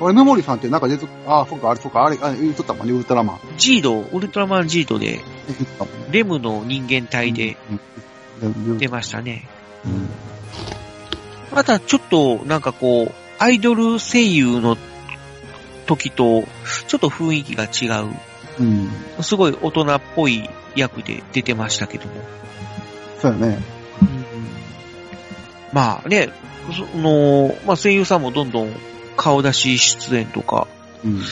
[0.00, 3.38] 俺、メモリさんってなんか出て、ああ、そうか、あれ、そうか、あれ、あれ言うとったもんね、ウルトラマン。
[3.56, 5.20] ジード、ウルトラマンジードで。
[6.10, 7.56] レムの人間体で
[8.42, 8.78] うん。
[8.78, 9.48] 出ましたね。
[9.84, 10.08] うん
[11.54, 14.76] またちょっと、なんかこう、アイドル声優の
[15.86, 16.42] 時と、
[16.88, 18.08] ちょっと雰囲気が違う。
[18.58, 18.90] うん。
[19.22, 22.12] すごい大人っぽい役で出てましたけども。
[23.24, 23.58] そうやね。
[25.72, 26.30] まあね、
[26.92, 28.72] その、まあ声優さんもどんどん
[29.16, 30.68] 顔出し出演とか、
[31.04, 31.22] うん。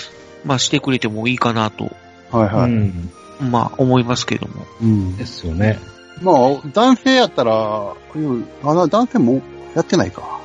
[0.44, 1.94] まあしてくれてもいいかなと、
[2.30, 2.70] はいはい。
[2.70, 3.10] うん。
[3.40, 4.66] まあ思いますけども。
[4.80, 5.26] うんで。
[5.26, 5.78] すよね。
[6.22, 6.36] まあ、
[6.72, 9.42] 男性やったら、うんあの、男性も
[9.74, 10.40] やってないか。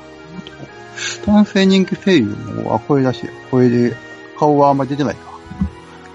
[1.25, 3.95] 男性人気声優も、あ、声出し、声で、
[4.37, 5.37] 顔はあんまり出てないか。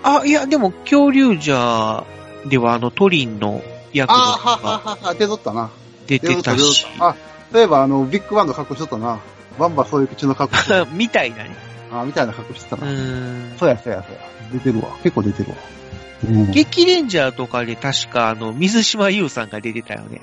[0.03, 2.05] あ、いや、でも恐竜じゃ、
[2.49, 5.71] ではあのトリンの役のあーはははは、出とったな。
[6.07, 7.15] 出てたし、あ、
[7.53, 9.19] そういえばあの、ビッグバンド格好しとったな。
[9.59, 11.57] バンバそういう口の格好 みたいなね。
[11.91, 12.01] た。
[12.01, 12.87] あ、みたいな格好してたうな。
[12.87, 13.59] ーん。
[13.59, 14.21] そうや、そうや、そうや。
[14.53, 14.89] 出てるわ。
[15.03, 15.57] 結構出てるわ。
[16.29, 16.51] うん。
[16.53, 20.21] 激レンジャーとかで確かあの、水島優さんが出てたよね。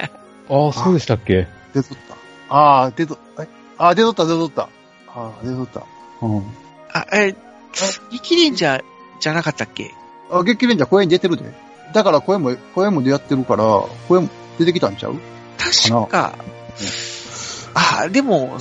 [0.50, 1.48] ああ、そうでしたっけ？
[1.74, 2.16] 出とった。
[2.48, 3.48] あー、出と、え？
[3.78, 4.68] あー、出とった、出とった。
[5.08, 5.82] あー、出とった。
[6.26, 6.42] うん。
[6.92, 7.34] あ、え、
[8.10, 8.84] 激レンジャー
[9.20, 9.92] じゃなかったっけ？
[10.30, 11.44] あ、激レンジャー声に出てるで。
[11.92, 13.64] だから声も、声も出やってるから、
[14.08, 15.14] 声も出てきたんちゃう？
[15.58, 16.34] 確か、
[17.74, 18.58] あ、でも、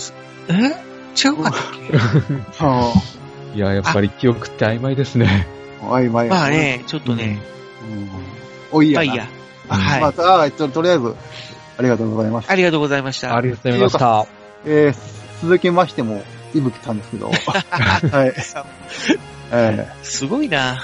[0.47, 0.53] え？
[0.53, 1.97] 違うかったっけ？
[2.63, 2.93] は
[3.55, 5.47] いや、やっぱり記憶って曖昧ですね。
[5.81, 6.49] あ、曖昧やまあ。
[6.49, 7.39] ね、ちょっとね、
[7.89, 8.09] うん。
[8.71, 9.05] おいいやな。
[9.05, 9.27] まあいいや。
[9.67, 11.15] あはい、まあ、あととりあえず、
[11.77, 12.51] ありがとうございます。
[12.51, 13.35] ありがとうございました。
[13.35, 14.27] ありがとうございました。
[14.65, 14.95] えー、
[15.41, 17.31] 続きましても、いぶきさんですけど。
[17.31, 18.33] はい。
[19.51, 20.75] えすごいな。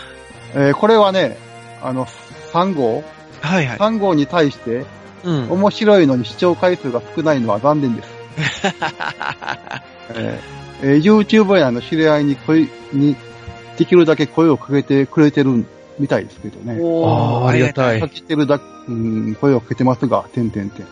[0.53, 1.37] ーえーこれはね、
[1.83, 2.07] あの、
[2.51, 3.03] 3号？
[3.41, 3.77] はいはい。
[3.77, 4.85] ?3 号に対して、
[5.23, 5.51] うん。
[5.51, 8.09] 面白いのに視聴回数が少ないのは残念です。
[10.15, 13.15] えーえー YouTuber やの知り合いに声、に、
[13.77, 15.65] できるだけ声をかけてくれてる
[15.99, 16.77] みたいですけどね。
[16.79, 20.87] おーあーありがたいかけてるだ、うん、声をかけてますが、てんてんてん。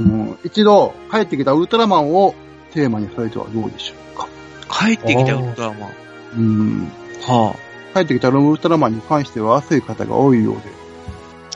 [0.00, 2.34] うんうん一度、帰ってきたウルトラマンを
[2.72, 4.28] テーマにされてはどうでしょうか。
[4.70, 5.90] 帰ってきたウルトラマン。
[6.38, 6.92] うん。
[7.26, 7.94] はあ。
[7.94, 10.60] 帰ってきたウルトラマンに関しては熱い方が多いようで、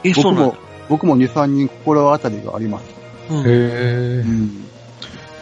[0.04, 0.56] え、そうなんだ
[0.88, 2.84] 僕も。、僕も2、3人心当たりがあります。
[3.30, 4.26] うんへえう。
[4.26, 4.64] ん。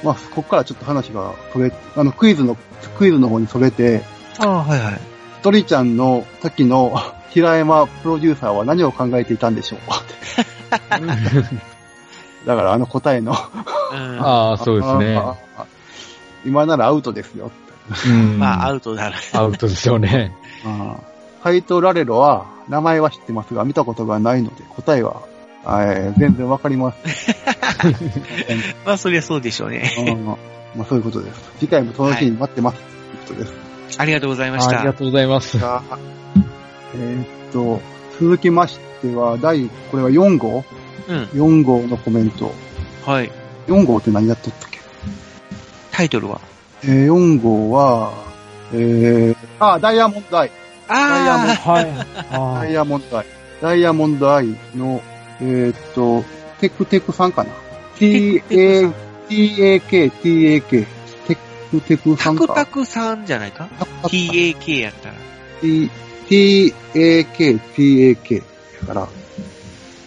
[0.02, 2.56] まあ、ここからちょっと話がそれ、あの、クイズの、
[2.96, 4.02] クイズの方にそれて、
[4.38, 5.00] ああ、はいはい。
[5.42, 6.94] 鳥ちゃんの時の
[7.30, 9.80] 平山プロデューサーは何を考えていたんでしょう
[12.46, 13.32] だからあの答えの。
[13.92, 14.20] うん。
[14.20, 15.20] ああ、そうですね。
[16.44, 17.50] 今ならアウトですよ。
[18.06, 19.16] うんまあ、アウトだな。
[19.34, 20.34] アウトですよね。
[20.64, 20.96] あ
[21.42, 25.22] あハイトラレロは、名前は知ってますが、見たことがないので、答えは、
[25.64, 27.34] えー全然わかりません。
[28.86, 29.92] まあ、そりゃそうでしょうね。
[29.98, 30.36] うんま
[30.80, 31.40] あ、そういうことです。
[31.58, 32.78] 次回も楽しみに待ってます。
[33.26, 33.58] ということで
[33.92, 33.98] す。
[33.98, 34.78] ありがとうございました。
[34.78, 35.58] ありがとうございます。
[35.58, 35.82] が
[36.94, 37.80] えーっと、
[38.20, 40.64] 続きましては、第、これは4号？
[41.08, 41.16] うん。
[41.34, 42.52] ?4 号のコメント。
[43.04, 43.30] はい。
[43.66, 44.78] 4号って何やっとったっけ？
[45.90, 46.40] タイトルは？
[46.84, 48.12] えー、4号は、
[48.72, 50.50] えー、あ、ダイヤモンドアイ。
[50.88, 51.92] ダイヤモンあはい。
[52.64, 53.26] ダイヤモンドアイ。
[53.62, 55.02] ダイヤモンドアイの、
[55.40, 56.24] えーっと、
[56.60, 57.50] テクテクさんかな？
[57.98, 58.92] テクテク
[59.28, 60.86] ?t-a-k, t-a-k,
[61.28, 61.36] テ
[61.70, 63.68] クテクあ、タさんかクタクさんじゃないか
[64.04, 65.14] ?TAK やったら。
[65.60, 65.90] T-
[66.28, 68.42] t-a-k, t-a-k
[68.80, 69.08] だから、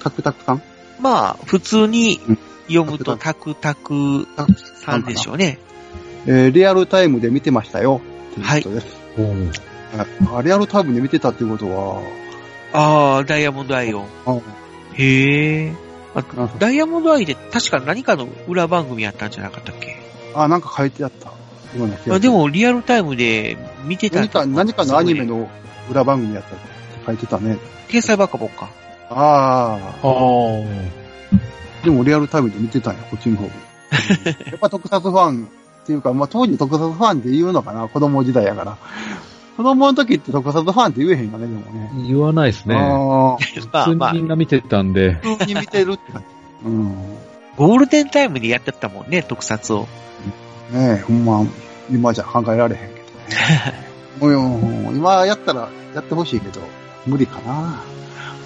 [0.04, 0.62] タクタクさん？
[1.00, 4.28] まあ、普通にうん読むとタクタク
[4.84, 5.60] さんでしょうね。
[6.26, 8.02] えーリアルタイムで見てましたよ。
[8.34, 8.88] ということです。
[10.36, 12.02] あリアルタイムで見てたっていうことは、
[12.74, 14.06] ああ、ダイヤモンドアイを。
[14.26, 14.40] あ
[14.94, 15.74] へえ。
[16.60, 19.98] ダイヤモンドアイで確か何かの裏番組やったんじゃなかったっけ？
[20.34, 21.28] あ、なんか書いてあった。
[21.78, 25.50] ようなあで、も、リアルタイムで見てた何か、何かのアニメの
[25.90, 26.66] 裏番組やったって
[27.06, 27.58] 書いてたね。
[27.90, 28.70] 天才バカボンか。
[29.10, 30.08] ああ。
[30.08, 30.12] あ
[31.84, 33.52] でもリアルタイムで見てたんや、こっちの方で。
[34.52, 38.78] やっぱ特撮ファンっていうか、まあ当時特撮ファンって言うのかな、子供時代やから。
[39.58, 41.92] 子供の時って特撮ファンって言えへんよね、でもね。
[42.08, 42.76] 言わないですね。
[42.76, 42.86] あま
[43.34, 45.18] あ普通まあにみんな見てたんで。
[45.24, 46.68] あ、普通に見てるって感じ。
[46.68, 46.96] うん。
[47.56, 49.88] ゴールデンタイムでやってたもんね、特撮を。
[50.72, 51.46] ねえ、ほんま、
[51.90, 54.36] 今じゃ考えられへんけどね。
[54.36, 56.60] もう今やったらやってほしいけど、
[57.06, 57.82] 無理かな。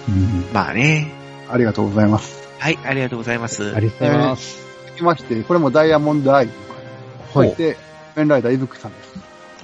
[0.08, 0.46] うん。
[0.52, 1.12] まあね。
[1.50, 2.48] ありがとうございます。
[2.60, 3.74] はい、ありがとうございます。
[3.74, 4.58] ありがとうございます。
[4.86, 6.48] 続きまして、これもダイヤモンドアイ。
[7.34, 7.76] はいで、
[8.14, 9.14] ペンライダーイブクさんです。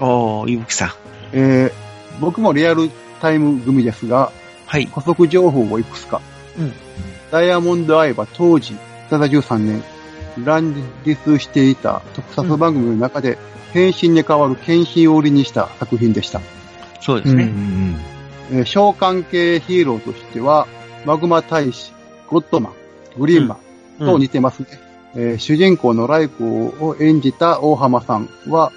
[0.00, 1.06] おー、いぶきさん。
[1.33, 4.33] えー、僕もリアルタイム組ですが、
[4.67, 4.87] はい。
[4.87, 6.21] 補足情報をいくつか。
[6.59, 6.73] うん
[7.31, 8.77] ダイヤモンドアイは当時、
[9.11, 9.83] 73年、
[10.45, 13.37] 乱立していた特撮番組の中で、
[13.73, 16.39] 変身に変わる剣心を売りにした作品でした。
[16.39, 16.49] うんう
[17.01, 17.45] そうですね。
[17.47, 17.97] ん
[18.53, 20.69] えー召喚系ヒーローとしては、
[21.05, 21.93] マグマ大使、
[22.29, 22.73] ゴッドマン、
[23.19, 23.59] グリーンマ
[24.01, 24.69] ンと似てますね。
[25.15, 28.71] えー主人公のライコを演じた大浜さんは、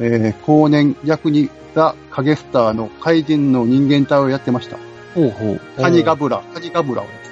[0.00, 4.78] えー後年役にザ・影スターの怪人の人間体をやってました。
[5.14, 5.60] ほうほう。
[5.76, 7.28] カニガブラ、カニガブラをやって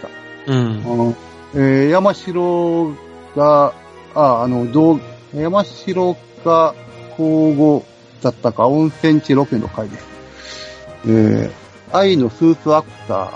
[0.46, 0.52] た。
[0.52, 0.82] うん。
[0.84, 1.14] あの
[1.54, 2.92] えー山城
[3.34, 3.72] が、
[4.14, 5.00] あ、あの、どう、
[5.34, 6.74] 山城が
[7.18, 7.82] 交互
[8.22, 10.06] だったか、温泉地ロケの回です。
[11.06, 13.28] えー、愛のスーツアクター、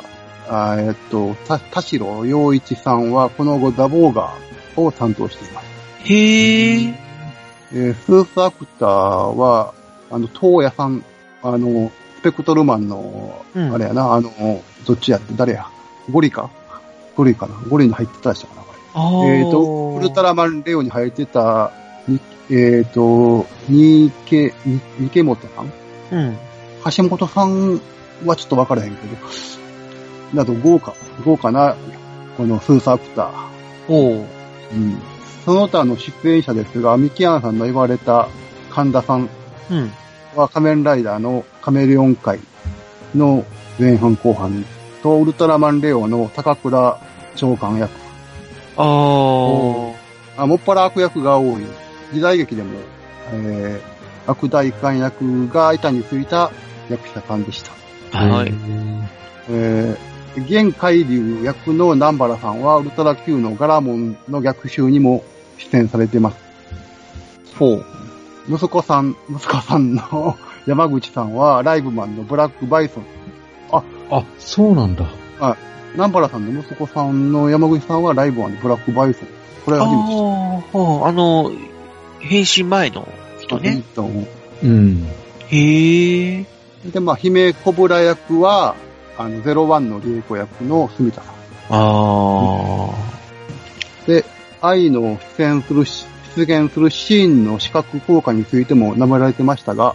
[0.48, 5.66] あえーっと、た田代洋一さんは、この後ザ・ボーガーを担当しています。
[6.04, 7.11] へー。
[7.74, 9.74] えースーツアクターは、
[10.10, 11.04] あの、東野さん、
[11.42, 14.30] あの、スペクトルマンの、うんあれやな、あの、
[14.86, 15.66] どっちやって、誰や？
[16.10, 16.50] ゴリか？
[17.16, 17.54] ゴリかな？
[17.68, 21.72] ゴリに入ってたでしたかなこれえっ、と、ウルトラマンレオに入ってた、
[22.08, 25.72] にえっ、と、ニケ、ニニケモトさん？
[26.12, 26.36] うん。
[26.96, 27.80] 橋本さん
[28.26, 29.16] はちょっとわからへんけど、
[30.34, 31.76] など豪華、豪華な、
[32.36, 33.32] このスーツアクター。
[33.88, 34.26] おう。
[34.72, 34.98] うん。
[35.44, 38.28] その他の出演者ですが、ミキアンさんの言われた
[38.70, 39.28] 神田さん
[39.70, 39.90] うん。
[40.34, 42.40] は仮面ライダーのカメレオン会
[43.14, 43.44] の
[43.78, 44.64] 前半後半
[45.02, 46.98] と、ウルトラマンレオの高倉
[47.36, 47.90] 長官役。
[48.76, 49.94] あー。
[50.36, 51.62] あ、もっぱら悪役が多い。
[52.12, 52.70] 時代劇でも、
[53.32, 56.50] えー、悪大官役が板についた
[56.88, 58.18] 役者さんでした。
[58.18, 58.54] はい。
[59.50, 65.24] えー、現海流役の南原さんは、ウルトラ Q のガラモンの逆襲にも
[65.58, 66.36] 出演されてます。
[67.58, 67.84] ほう。
[68.48, 70.36] 息子さん、息子さんの
[70.66, 73.04] 山口さんは、ライブマンのブラックバイソン。
[74.10, 75.06] あ、そうなんだ。
[75.94, 79.28] 南原さんの息子さんの山口さんは、ライブマンのブラックバイソン。
[79.64, 81.08] これあは初めて知っーほう。
[81.08, 81.52] あの、
[82.20, 83.06] 変身前の
[83.40, 83.62] 人た。
[83.62, 83.82] ね。
[84.62, 85.06] ううん。
[85.48, 86.46] へー。
[86.92, 88.74] で、まあ、姫コブラ役は、
[89.18, 91.34] あの、ゼロワンのリエコ役の住田さん。
[91.70, 92.90] あ
[94.06, 94.24] で、
[94.62, 99.94] 愛の出演するし、出現するシーンの視覚効果についても名前られてましたが、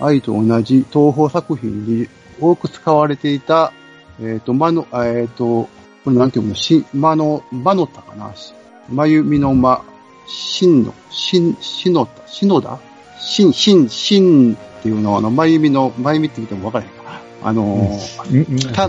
[0.00, 2.08] 愛と同じ東宝作品に
[2.40, 3.72] 多く使われていた、
[4.20, 5.68] えっ、と、まの、あえっ、と、
[6.04, 8.34] これなんていうの、し、まの、まのたかな？
[8.36, 8.54] し
[8.88, 9.84] まゆみのま、
[10.26, 12.78] しんの、しん、しのた、しのだ？
[13.18, 17.20] しん、しん、しんっていうのは、あの、まゆみの、まゆみって言ってもわからへんかな？
[17.48, 18.88] あのー、うんた、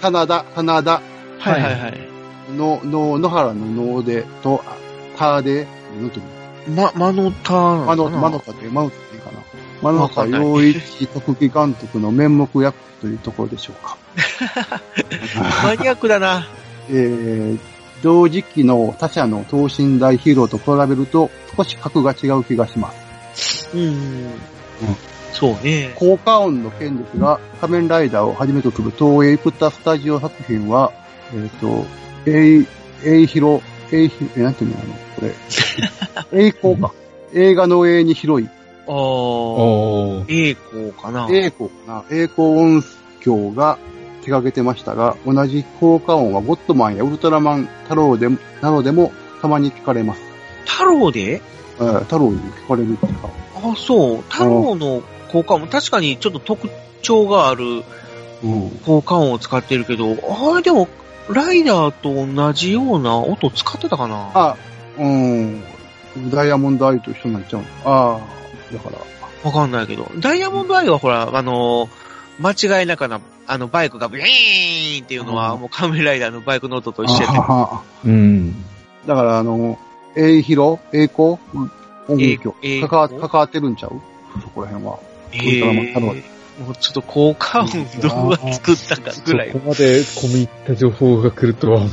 [0.00, 1.14] 棚田、棚田ー。
[1.38, 2.13] はいはいはい。
[2.50, 4.76] の、の、野原の能で、と、あ
[5.18, 5.66] たで、
[6.00, 6.82] なんていうの？
[6.82, 8.20] ま、まのたまの、なのかな？
[8.20, 9.38] まのかって、まのかっていいかな。
[9.82, 13.98] まのか洋一特技監督の面目役というところでしょうか。
[15.62, 16.46] マニアックだな。
[16.88, 17.58] えー、
[18.02, 23.70] 同時期の他社の等身大ヒーローと比べると少し格が違う気がします。
[23.76, 24.30] うん。
[25.32, 25.92] そうね。
[25.96, 30.92] 効果音の件ですが、仮面ライダーをはじめとする東映プッタスタジオ作品は、
[31.34, 31.84] えっ、と、
[32.26, 32.66] えい、
[33.04, 35.34] えいひろ、えいひ、え、なんていうのあの、これ。
[36.46, 36.92] 栄光か。
[37.34, 38.48] 映画の栄に広い。
[38.86, 38.92] あー。
[38.94, 40.50] おー。
[40.50, 41.26] 栄光かな。
[41.30, 42.04] 栄光かな。
[42.10, 42.84] 栄光音
[43.20, 43.78] 響が
[44.22, 50.20] 手掛けてましたが、同じ効果音はゴッドマンやウルトラマン太郎でも、などでもたまに聞かれます。
[50.64, 51.42] 太郎で？
[51.78, 53.28] えー太郎に聞かれるっていうか。
[53.56, 54.22] あ、そう。
[54.28, 56.68] 太郎の効果音、確かにちょっと特
[57.02, 57.82] 徴がある
[58.42, 58.70] うん。
[58.84, 60.16] 効果音を使ってるけど、
[60.52, 60.88] あれでも、
[61.30, 64.30] ライダーと同じような音使ってたかな？
[64.34, 64.56] あ、
[64.98, 65.62] うん。
[66.30, 67.68] ダイヤモンドアイと一緒になっちゃうの。
[67.84, 68.20] ああ、
[68.72, 68.98] だから。
[69.42, 70.10] わかんないけど。
[70.18, 71.88] ダイヤモンドアイはほら、あのー
[72.40, 78.64] 間違いなくな、あの、バイクがブイーンっていうのは、うんもう仮面ライダーのバイクの音と一緒やうん。
[79.06, 79.78] だから、あの、
[80.16, 81.38] 栄広栄光
[82.08, 84.00] 音響栄関わ光関わってるんちゃう？
[84.42, 84.98] そこら辺は。
[85.32, 86.14] えウルトラマン太郎
[86.58, 89.52] もうちょっと効果音どうが作ったかぐらい。
[89.52, 91.82] そこまで込み入った情報が来るとは。
[91.82, 91.90] うん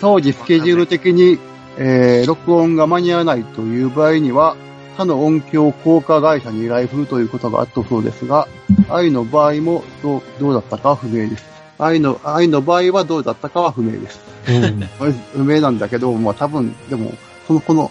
[0.00, 1.38] 当時スケジュール的に、
[1.78, 4.56] えー、録音が間に合わないという場合には、
[4.96, 8.48] 他の音響効果会社に依頼するということがあったそうですが、
[8.90, 11.44] 愛の場合もどうどうだったかは不明です。
[11.78, 14.20] 愛の、愛の場合はどうだったかは不明です。
[14.48, 14.80] うん。
[15.32, 17.12] 不明なんだけど、まあ多分、でも、
[17.46, 17.90] その子の、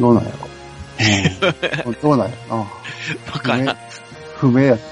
[0.00, 0.48] どうなんやろ。
[1.86, 2.62] うん どうなんやろな。
[3.32, 3.76] わからん。
[4.42, 4.82] 不明やって。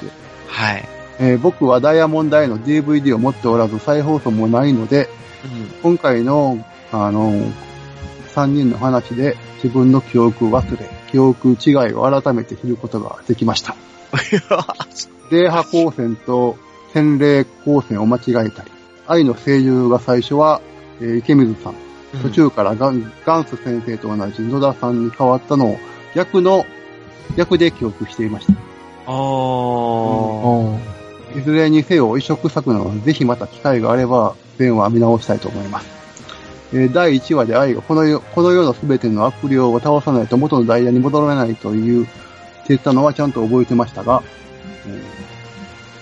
[0.46, 0.88] はい。
[1.18, 5.08] えー僕はダイヤモンド A の DVD を持っておらず再放送もないので、
[5.44, 5.80] うん。
[5.82, 7.32] 今回の、あの、
[8.34, 13.74] 3人の話で自分の記憶忘れ、記憶違いを改めて知ることができました。
[15.32, 16.56] 霊波光線と
[16.92, 18.70] 洗礼光線を間違えたり、
[19.06, 20.60] 愛の声優が最初は、
[21.00, 21.74] えー池水さん、
[22.22, 25.78] 途中からガンガンス先生と同じ野田さんに変わったのを
[26.14, 26.64] 逆の、
[27.36, 28.69] 逆で記憶していました。
[29.10, 31.38] あー。
[31.38, 35.88] いずれにせよ移植作なので、ぜひまた機会があれば、全話見直したいと思います。
[36.72, 42.12] えー第1話で愛がこの世この世の全ての悪霊を倒さないと元のダイヤに戻らないという、って
[42.68, 44.22] 言ったのはちゃんと覚えてましたが、
[44.86, 45.20] えー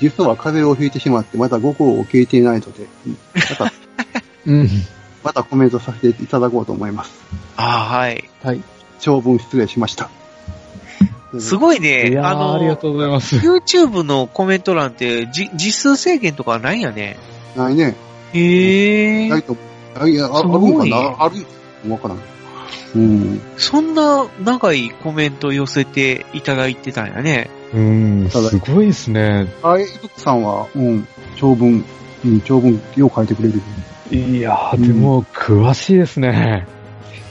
[0.01, 2.87] 実は風邪をひいてしまって、また5号を聞いていないので、
[3.35, 3.73] また、
[4.47, 4.69] うん。
[5.25, 7.13] またコメントさせていただこうと思います。
[7.57, 8.31] あー、はい。
[8.45, 8.63] はい。
[9.01, 10.09] 長文失礼しました。
[11.39, 12.09] すごいね。
[12.09, 13.37] いやーあの、ありがとうございます。
[13.37, 17.19] YouTube のコメント欄って、じ、実数制限とかはないんやね。
[17.57, 17.95] ないね。
[18.33, 19.43] へえない。
[19.43, 19.57] と、
[19.95, 21.25] あいや、ああるすごいんかな？
[21.25, 21.47] ある
[21.91, 22.19] わからん。
[22.95, 23.41] うん。
[23.59, 27.51] そんな長いコメント寄せていただいてたんやね。
[27.75, 29.53] うん、すごいですね。
[29.63, 31.85] あ、いぶくさんは、うん、長文、
[32.25, 33.61] うん、長文、よう書いてくれる。
[34.11, 36.67] いやー、でも、詳しいですね。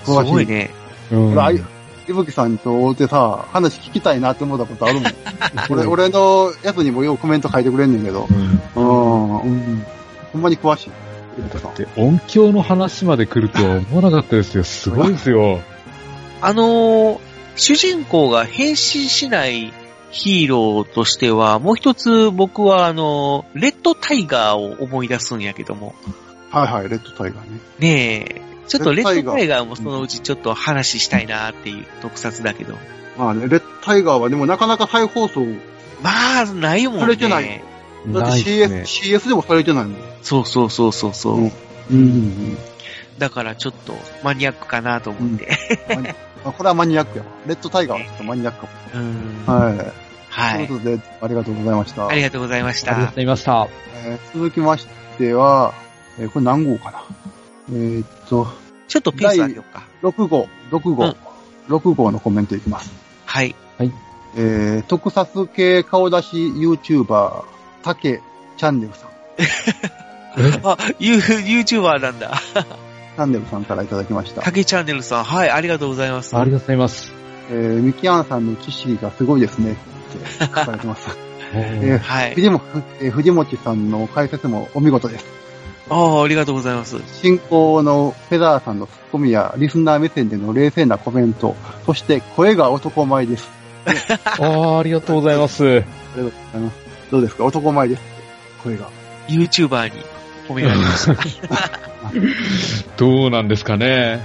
[0.03, 0.69] す詳しいごいね。
[1.11, 1.35] うん。
[2.07, 5.13] い、いぶきさんと会うてさ、話聞きたいなって思ったことあるもん。
[5.69, 8.27] 俺、俺のやつにもようコメント書いてくれんねんけど。
[8.29, 9.85] うんうん、うん。
[10.33, 10.89] ほんまに詳しい。
[11.39, 11.75] いぶきさん。
[11.75, 14.63] で、音響の話まで来るとは思わなかったですよ。
[14.63, 15.59] すごいですよ。
[16.41, 17.19] あのー
[17.59, 18.77] 主人公が変身
[19.09, 19.73] しない
[20.11, 25.95] ヒーローとしては、もう一つ僕はあのーレッドタイガーを思い出すんやけども。
[26.51, 27.59] はいはい、レッドタイガーね。
[27.79, 32.75] ねえ、ちょっとレッドタイガーもそのうちちょっと話したいなっていう特撮だけど。
[33.17, 35.45] まあね、レッドタイガーはでもなかなか再放送、
[36.03, 37.01] まあ、ないもんね。
[37.01, 37.61] されてない
[38.07, 39.17] だってないです CS、ね。
[39.17, 39.95] CS でもされてないもん。
[40.21, 41.37] そうそうそうそうそう。
[41.37, 41.51] うん
[41.91, 42.55] うん。
[42.55, 42.61] だ
[43.19, 45.47] だからちょっとマニアックかなと思って。
[46.45, 47.29] あこれはマニアックやわ。
[47.47, 49.01] レッドタイガーはちょっとマニアックかも。
[49.01, 49.43] うん。
[49.45, 49.93] はい。
[50.29, 50.67] はい。
[50.67, 52.07] ということで、ありがとうございました。
[52.07, 53.15] ありがとうございましたありがとうご。
[53.15, 53.67] ざいました。
[54.05, 54.85] えー続きまし
[55.17, 55.73] ては、
[56.19, 57.03] えーこれ何号かな？
[57.69, 58.47] えーっと、
[58.87, 59.83] ちょっとペース上げようか。
[60.01, 61.15] 6号、6号、うん
[61.67, 62.91] 6号のコメントいきます。
[63.25, 63.55] はい。
[64.35, 67.43] えー、特撮系顔出し YouTuber、
[67.83, 68.21] たけ
[68.55, 69.09] チャンネルさん。
[70.63, 72.39] あ、ユー、YouTuber なんだ。
[73.15, 74.41] チャンネルさんからいただきました。
[74.43, 75.23] 影チャンネルさん。
[75.23, 76.37] はい、ありがとうございます。
[76.37, 77.11] ありがとうございます。
[77.49, 79.71] えー、ミキアンさんの知識がすごいですね。
[80.13, 81.17] って書かれてます。
[81.53, 82.35] えーはい。
[82.35, 82.61] 藤も、
[83.01, 85.25] えー藤持さんの解説もお見事です。
[85.89, 86.97] ああ、ありがとうございます。
[87.21, 93.49] 進行のフェザーさんのツッコミやリスナー目線での冷静なコメント、そして声が男前です。
[94.39, 94.43] あ
[94.75, 95.63] あ、ありがとうございます。
[95.65, 95.83] ありが
[96.15, 96.77] とうございます。
[97.11, 97.45] どうですか？
[97.45, 98.01] 男前です。
[98.63, 98.89] 声が。
[99.29, 100.01] YouTuber に
[100.49, 101.15] 褒められました。
[102.97, 104.19] どうなんですかね。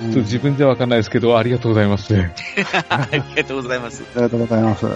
[0.00, 2.14] ちょっと自分じゃわかんないですけど、ありがとうございます。
[2.88, 4.02] ありがとうございます。
[4.14, 4.86] ありがとうございます。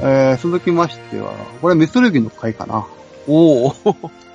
[0.00, 2.86] えー、続きましては、これメスルギの回かな。
[3.28, 3.74] おお。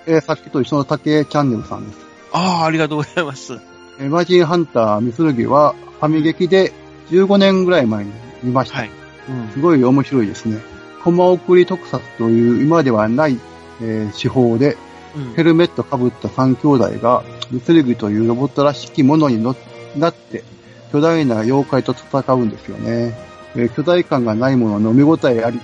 [0.08, 2.00] えー、さっきと一緒の竹チャンネルさんです。
[2.34, 3.54] ああ、ありがとうございます。
[4.00, 6.72] えーマージンハンターメスルギはファミ劇で
[7.10, 8.12] 15年ぐらい前に
[8.44, 8.80] 見ました。
[8.80, 8.92] はい。
[9.30, 9.50] うん。
[9.52, 10.60] すごい面白いですね。
[11.04, 13.38] コマ送り特撮という今ではない、
[13.82, 14.78] えー手法で
[15.16, 19.56] うんヘルメットかぶった3兄弟が、ルツリグというロボットらしきものに乗
[19.96, 20.44] なって、
[20.92, 23.18] 巨大な妖怪と戦うんですよね。
[23.56, 25.60] えー巨大感がないものの見応えあり、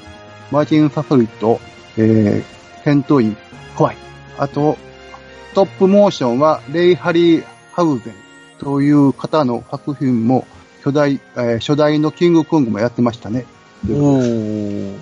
[0.51, 1.59] マーチン・サソリと、
[1.97, 3.37] えー戦闘員、
[3.77, 4.02] 怖い。
[4.37, 4.77] あと、
[5.53, 8.13] トップモーションは、レイ・ハリー・ハウゼン
[8.59, 10.47] という方の作品も、
[10.83, 13.45] 巨大、えー初代のキングコングもやってましたね。
[13.89, 14.97] おー。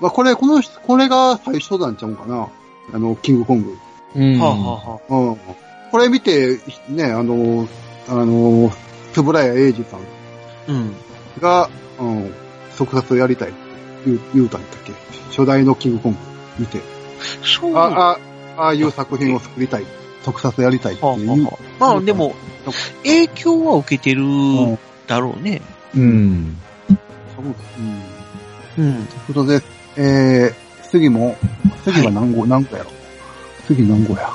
[0.00, 2.48] まあ、これ、この人、これが最初なんちゃうかな。
[2.92, 3.76] あの、キングコング。
[4.16, 4.38] うん。
[4.38, 5.38] はあ、はあはあ、うん。
[5.90, 7.68] これ見て、ね、あの、
[8.08, 8.72] あの、
[9.12, 10.00] つぶらや英二さん
[10.68, 10.94] うん。
[11.40, 11.68] が、
[11.98, 12.34] うん、
[12.76, 13.52] 特撮やりたい。
[14.06, 14.92] 言う、言うたんだっけ
[15.30, 16.18] 初代のキングコング
[16.58, 16.80] 見て。
[17.44, 17.74] そう。
[17.74, 18.18] はあ、あ、
[18.56, 19.84] ああいう作品を作りたい。
[20.24, 21.32] 特撮やりたいってあ、はいう。
[21.32, 22.34] あ、まあでも、
[23.02, 25.62] 影響は受けてるうんだろうね。
[25.94, 26.56] うん。
[27.36, 27.44] そう
[28.78, 28.86] うん。
[28.86, 29.06] うん。
[29.06, 29.62] ということで、
[29.96, 30.54] えー、
[30.88, 31.36] 次も、
[31.84, 32.90] 次は何号、何個やろ
[33.66, 34.30] 次何号や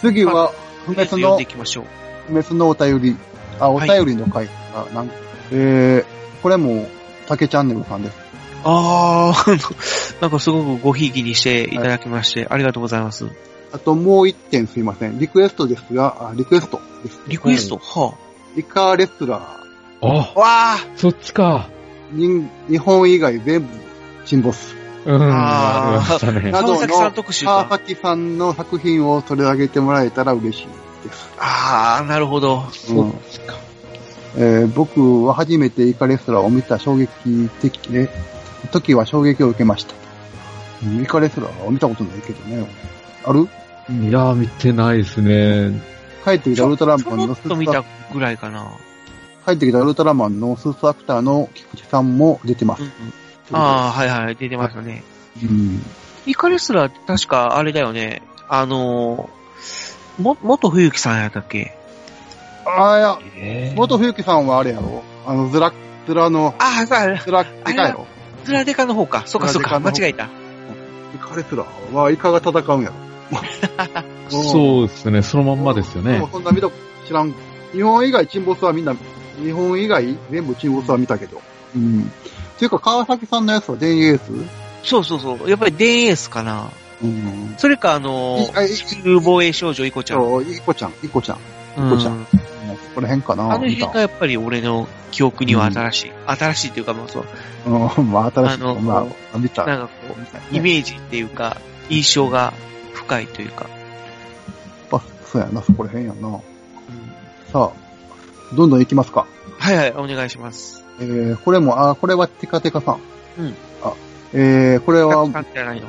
[0.00, 0.52] 次は、
[0.86, 1.84] 不滅の読んでい、きましょう。
[2.28, 3.16] 不滅のお便り、
[3.58, 5.10] あ、お便りの回が、なん
[5.50, 6.86] えー、これも、
[7.26, 8.23] 竹チャンネルさんです。
[8.64, 9.60] あー、あの
[10.20, 13.26] なんかすごくごひいきにしていただきまして、ありがとうございます。
[13.72, 15.18] あともう一点すいません。
[15.18, 17.20] リクエストですが、あリクエストです。
[17.26, 18.14] リクエスト、は
[18.56, 20.40] イカレスラー、あ、あ。
[20.40, 21.68] わそっちか。
[22.12, 23.68] に日本以外全部
[24.24, 24.74] 沈没。
[25.06, 26.50] うん、あーあね。
[26.50, 30.66] などの川崎さん特集か川崎さんの作品を取り上げてもらえたら嬉しい
[31.06, 31.30] です。
[31.38, 32.64] あー、なるほど。
[32.90, 33.12] うん
[34.36, 37.08] えー僕は初めてイカレスラーを見た衝撃
[37.60, 38.08] 的で、
[38.70, 39.94] 時は衝撃を受けました。
[40.84, 42.66] うんイカレスラーは見たことないけどね。
[43.24, 43.48] ある？
[43.90, 45.80] いやー、見てないですね。
[46.24, 48.70] 帰ってきたウルトラちょマンのスーツアろっと見たぐらいかな。
[49.44, 52.88] 帰ってきたウルトラマンのスーツアクターの菊池さんも出てますうん。
[52.88, 52.92] うん、
[53.52, 55.04] あー、はいはい、出てますよね。
[55.42, 55.82] うん。
[56.26, 58.22] イカレスラー確かあれだよね。
[58.48, 61.76] あのー、も、元冬木さんやったっけ？
[62.66, 65.72] ああ、いや、えー元冬木さんはあれやろあの、ズラ、
[66.06, 68.06] ズラの、あー、さズラ、でかいやろ
[68.44, 69.24] ズラデカの方か。
[69.26, 70.24] そっかそっか、間違えた。
[71.14, 72.94] イカレスラーはイカが戦うんやろ。
[74.28, 76.28] そうですね、そのまんまですよねでも。
[76.30, 76.68] そんな見た、
[77.06, 77.34] 知らん。
[77.72, 78.94] 日本以外沈没はみんな、
[79.42, 81.40] 日本以外全部沈没は見たけど。
[81.74, 82.10] うん。
[82.58, 84.30] ていうか、川崎さんのやつは電エース？
[84.82, 85.50] そうそうそう。
[85.50, 86.68] やっぱりデンエースかな。
[87.02, 87.54] うん。
[87.58, 90.20] それかあのいあいー、地球防衛少女イコちゃん。
[90.20, 91.38] そう、いこちゃん、いこちゃん
[91.76, 92.26] イコちゃん。
[92.94, 96.12] この辺かなあの辺がやっぱり俺の記憶には新しい。
[96.26, 97.24] 新しいっていうか、まあそう、
[97.66, 98.54] うん、まあ、新しい。
[98.54, 99.64] あのまあ、見た。
[99.66, 100.16] なんかこ
[100.52, 101.56] う、イメージっていうか、
[101.88, 102.52] 印象が
[102.92, 103.66] 深いというか。
[104.92, 106.28] あ、そうやな、そこら辺やな。
[106.28, 106.40] うん
[107.52, 109.26] さあ、どんどん行きますか。
[109.58, 110.84] はいはい、お願いします。
[111.00, 113.00] えー、これも、あ、これはテカテカさん。
[113.38, 113.54] うん。
[113.82, 113.92] あ、
[114.32, 115.88] えー、これはタク、さんじゃないの？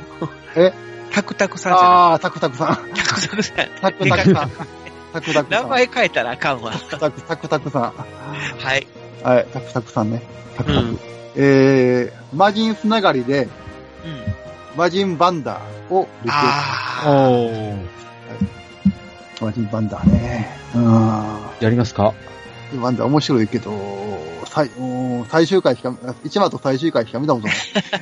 [0.56, 0.72] え？
[1.12, 2.90] タクタクさんじゃなあー、タクタクさん。
[2.90, 3.56] いタクタクさん。
[3.80, 4.50] タクタクさん。
[5.20, 5.62] タクタクさん。
[5.64, 6.72] 名前変えたらあかんわ。
[6.72, 7.82] タクタクタクさん。
[7.82, 8.86] はい。
[9.22, 10.22] はい、タクタクさんね。
[10.56, 10.86] タクタク。
[10.86, 10.98] うん
[11.38, 13.50] えー、魔人つながりで、うん。
[14.76, 17.86] 魔人バンダーをリクエスあおー。
[19.38, 19.44] ト。
[19.46, 20.48] 魔人バンダーね。
[20.74, 20.84] うん。
[21.60, 22.14] やりますか？
[22.80, 23.72] バンダー面白いけど、
[24.46, 24.84] 最、う
[25.22, 27.56] ん最終回しか、1話と最終回しか見たことない。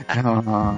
[0.09, 0.75] あ ー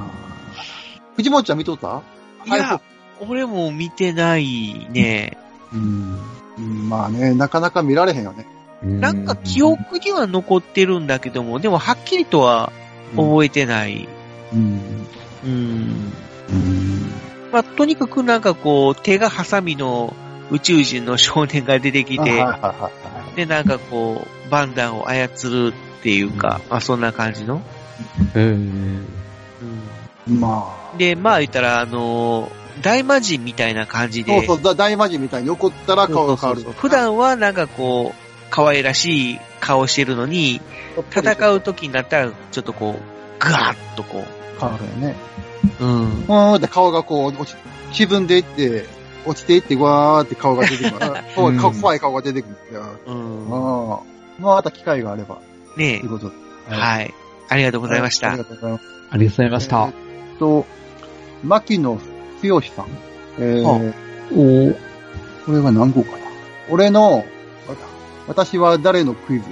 [1.17, 2.03] 藤本ちゃん見とった？
[2.49, 2.57] あ。
[2.57, 2.81] いや、
[3.21, 5.37] 俺も見てないね。
[5.73, 6.21] うん。
[6.59, 8.47] うんまあね、なかなか見られへんよね。
[8.83, 12.73] なんか記憶には残ってるんだけども、でもはっきりとは
[13.17, 14.09] 覚えてない。
[14.53, 15.07] うん。
[15.45, 16.13] うん。
[16.51, 17.11] うん。
[17.53, 20.15] まあ、とにかくなんかこう、手がハサミの
[20.51, 22.91] 宇宙人の少年が出てきて、はいはいはいは
[23.33, 23.37] い。
[23.37, 27.63] で、なんかこう、バンダンを操るっていうか、まあそんな感じの。
[28.35, 28.53] えー
[30.29, 30.97] うんまあ。
[30.99, 36.61] で、まあ言ったら、あのー大魔人みたいな感じで、そうそう、だ大魔人みたいに怒ったら顔が変わる。
[36.63, 40.61] そうそうそう普段はなんかこう、可愛らしい顔してるのに、
[41.11, 44.25] 戦う時になったら、ちょっとこう、ガーッとこ
[44.61, 45.17] 変わるよね。
[45.81, 46.01] う、うん。
[46.01, 47.57] うーんって顔がこう、落ち、
[47.93, 48.87] 沈んでいって、
[49.25, 51.07] 落ちていって、わーって顔が出てくる。
[51.35, 52.81] 怖い顔怖い顔が出てくる。
[53.07, 53.49] うん。
[53.53, 54.17] ああ。
[54.39, 55.41] また機会があれば、
[55.77, 56.33] ねということ
[56.69, 57.15] はい。
[57.49, 58.39] ありがとうございましたあり。
[58.39, 58.85] がとうございます。
[59.11, 59.77] ありがとうございました。
[59.77, 60.67] えーっと、
[61.43, 61.99] 牧野
[62.49, 62.87] 剛さん。
[63.39, 63.75] えーは
[64.33, 64.75] お
[65.45, 66.19] これは何号かな。
[66.71, 67.25] 俺の、わ
[68.27, 69.45] 私は誰のクイズ？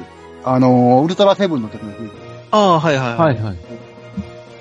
[0.42, 2.12] あの、ウルトラセブンの時のクイズ。
[2.50, 3.16] ああ、はいはい。
[3.16, 3.56] はいはい。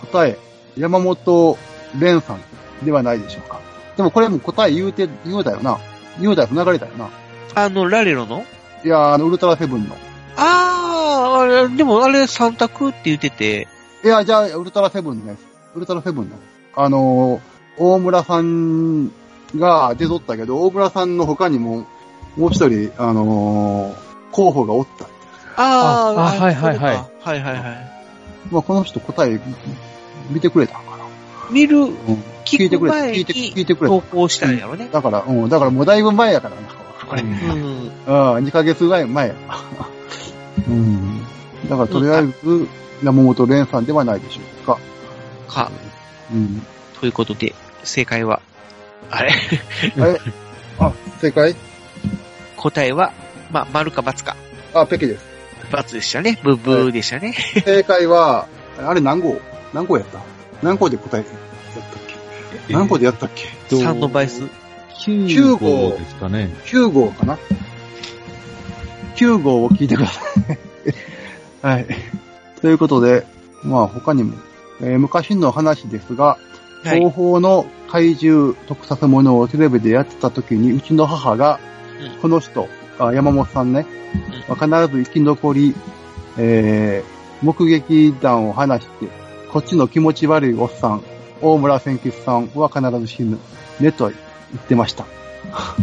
[0.01, 0.38] 答え、
[0.77, 1.57] 山本
[1.93, 3.59] 蓮さんではないでしょうか。
[3.97, 5.79] でもこれも答え言うて、言うだよな。
[6.21, 7.09] 言うだよ、流れたよな。
[7.55, 8.45] あの、ラレロの？
[8.86, 9.95] いやー、あの、ウルトラセブンの。
[10.38, 13.67] ああ、あれ、でもあれ三択って言ってて、
[14.03, 15.39] いや、じゃあ、ウルトラセブンのやつ。
[15.75, 16.36] ウルトラセブンの。
[16.75, 19.11] あのー、大村さん
[19.55, 21.86] が出とったけど、大村さんの他にも、
[22.38, 23.95] もう一人、あのー、
[24.32, 25.07] 候補がおった。
[25.55, 27.93] ああはいはいはいはいはいはい。
[28.51, 29.39] まあ、この人答え、
[30.30, 31.05] 見てくれたんかな。
[31.51, 31.93] 見る、うん、
[32.45, 32.97] 聞いてくれた。
[32.97, 34.07] 聞いて、聞いてくれ投た。
[34.07, 34.89] 稿したんやろね。
[34.91, 36.61] だから、うん、だからもうだいぶ前やからな、
[37.07, 37.21] これ。
[37.21, 37.30] うん。
[37.30, 37.91] うん、
[38.45, 39.36] 2ヶ月ぐらい前や。
[40.67, 41.21] うん。
[41.69, 42.67] だから、とりあえず、
[43.03, 44.78] 山本蓮さんではないでしょうか。
[45.47, 45.71] か、
[46.32, 46.65] うん。
[46.99, 47.53] ということで、
[47.84, 48.41] 正解は、
[49.09, 49.31] あれ？
[50.79, 51.55] あ、正解？
[52.57, 53.11] 答えは、
[53.51, 54.36] まあ、丸か×か。
[54.73, 55.25] あ、ペケです。
[55.71, 56.39] ×でしたね。
[56.43, 57.34] ブブーでしたね。
[57.65, 58.47] 正解は、
[58.79, 59.39] あれ何号？
[59.73, 60.19] 何号やった？
[60.61, 62.01] 何号で答えやったっ
[62.67, 63.43] け何号でやったっけ
[63.75, 64.43] ？3の倍数。
[65.05, 66.55] 9号ですかね。
[66.65, 67.38] ?9 号かな
[69.15, 70.23] ?9 号を聞いてください。
[71.65, 71.88] はい。
[72.61, 73.25] ということで、
[73.63, 74.36] まあ他にも、
[74.81, 76.38] えー昔の話ですが、
[76.84, 81.59] はい東方の怪獣特撮ものをテレビでやってた時に、うちの母が
[82.01, 82.67] うん、この人、
[82.99, 83.86] あ山本さんね、
[84.49, 85.75] う必ず生き残り、
[86.38, 87.13] えー
[87.43, 89.07] 目撃談を話して、
[89.51, 91.03] こっちの気持ち悪いおっさん、
[91.41, 93.38] 大村千吉さんは必ず死ぬ、
[93.81, 94.17] ねと言
[94.57, 95.05] ってました。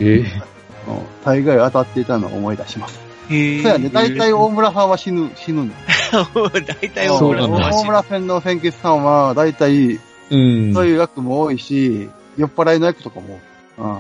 [0.00, 0.24] え
[0.88, 2.98] うん大概当たっていたのを思い出します。
[3.28, 3.62] へえ。
[3.62, 5.72] そうやね、大体大村さんは死ぬ、死ぬの。
[6.50, 10.00] 大体そうなんだ大村は大村線の千吉さんは、大体、
[10.30, 10.74] うん。
[10.74, 13.40] そういう役も多いし、酔っ払いの役とかも、
[13.78, 13.98] うん。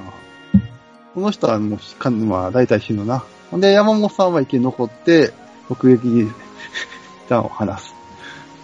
[1.14, 3.24] この人はもうしか、まあ、大体死ぬな。
[3.50, 5.32] ほんで、山本さんは生き残って、
[5.68, 6.30] 目撃
[7.28, 7.94] 談を話す。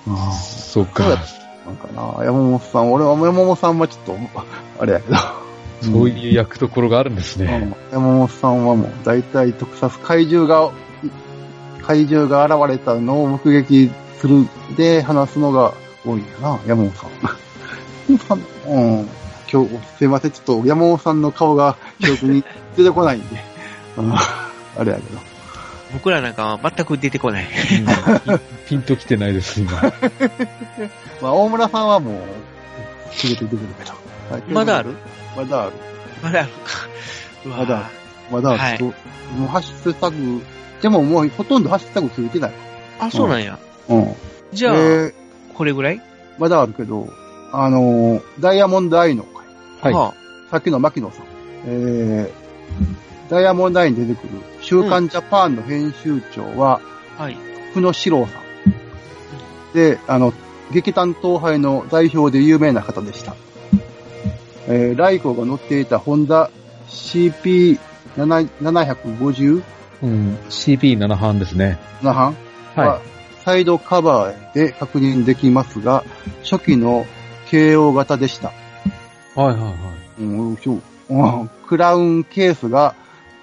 [0.06, 1.36] うんそうそうやか。
[1.66, 4.16] なんかな、山本さん、俺は山本さんはちょっと、
[4.78, 5.16] あれやけど。
[5.82, 7.76] そういう役どころがあるんですね。
[7.90, 10.72] うん山本さんはもう大体特撮怪獣が、
[11.82, 14.46] 怪獣が現れたのを目撃する
[14.76, 17.45] で話すのが多いんやな、山本さん。
[18.08, 19.08] うん。
[19.52, 22.44] 今日、すいません、ちょっと山本さんの顔が記憶に
[22.76, 23.36] 出てこないんで。
[23.98, 25.18] うんあれやけど。
[25.92, 27.44] 僕らなんかは全く出てこない。
[27.44, 29.72] うんピンときてないです、今。
[31.22, 33.92] まあ、大村さんはもう、すぐ出てくるけど。
[34.30, 34.90] はいまだある？
[35.36, 35.72] まだある。
[36.22, 36.56] まだあるか。
[37.58, 37.84] まだある。
[38.30, 38.58] まだある。
[38.58, 40.42] はいもうハッシュタグ、
[40.82, 42.52] でももうほとんどハッシュタグついてない。
[43.00, 43.58] あ、そうなんや。
[43.88, 44.14] うん。
[44.52, 45.12] じゃあ、えー
[45.54, 46.00] これぐらい？
[46.38, 47.08] まだあるけど、
[47.58, 49.24] あのーダイヤモンドアイの
[49.80, 49.94] 回、はい。
[49.94, 50.12] は
[50.50, 51.26] さっきの牧野さん、
[51.64, 56.82] えー、ダイヤモンドアイに出てくる、週刊ジャパンの編集長は、
[57.18, 57.36] あはい。
[57.72, 58.42] 久野史郎さん。
[59.74, 60.34] で、あの、
[60.70, 63.34] 劇団東杯の代表で有名な方でした。
[64.68, 66.50] えー、ライコが乗っていたホンダ
[66.88, 69.62] CP750
[70.02, 70.36] うん。
[70.50, 71.78] CP7 班ですね。
[72.02, 72.36] な班
[72.74, 73.00] はは、
[73.44, 76.04] サイドカバーで確認できますが、
[76.42, 77.06] 初期の
[77.46, 78.48] KO 型でした。
[78.48, 78.52] い。
[79.34, 80.22] はいはいはい。
[80.22, 80.82] うん、そう。
[81.08, 82.94] うんクラウンケースが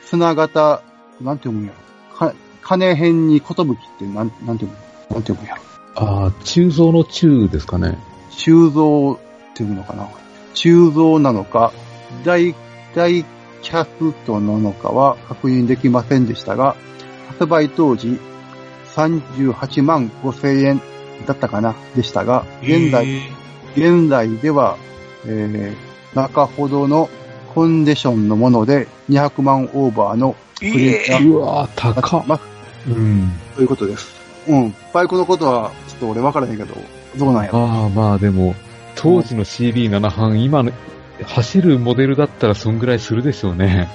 [0.02, 0.82] 砂型、
[1.22, 1.74] なんて読むんや
[2.12, 2.18] ろ。
[2.18, 4.74] か、金辺に寿ってなん、なんて読む
[5.10, 5.62] なんて読むんやろ。
[5.96, 7.98] ああ、鋳造の鋳ですかね。
[8.32, 10.10] 鋳造っていうのかな。
[10.54, 11.72] 鋳造なのか、
[12.24, 12.56] 大、
[12.96, 13.24] 大
[13.62, 16.76] キャストなのかは確認できませんでしたが、
[17.30, 18.20] 発売当時
[18.96, 20.82] 38万5千円
[21.26, 23.43] だったかな、でしたが、現在、へ
[23.76, 24.78] 現在では、
[25.26, 27.10] えー、中ほどの
[27.54, 32.24] コンディションのもので200万オーバーのープリンタえーうわー、高っ。
[32.26, 32.40] ま、
[32.88, 33.32] うん。
[33.56, 34.16] ということです。
[34.48, 34.76] うん。
[34.94, 36.76] バイクのことは、ちょっと俺分からへんけど、
[37.18, 37.60] どうなんやろ。
[37.60, 38.56] ああ、まあでも、
[38.96, 40.72] 当時の CB7 班、今の、
[41.26, 43.90] 走るモデルだったらそんぐらいするでしょうね。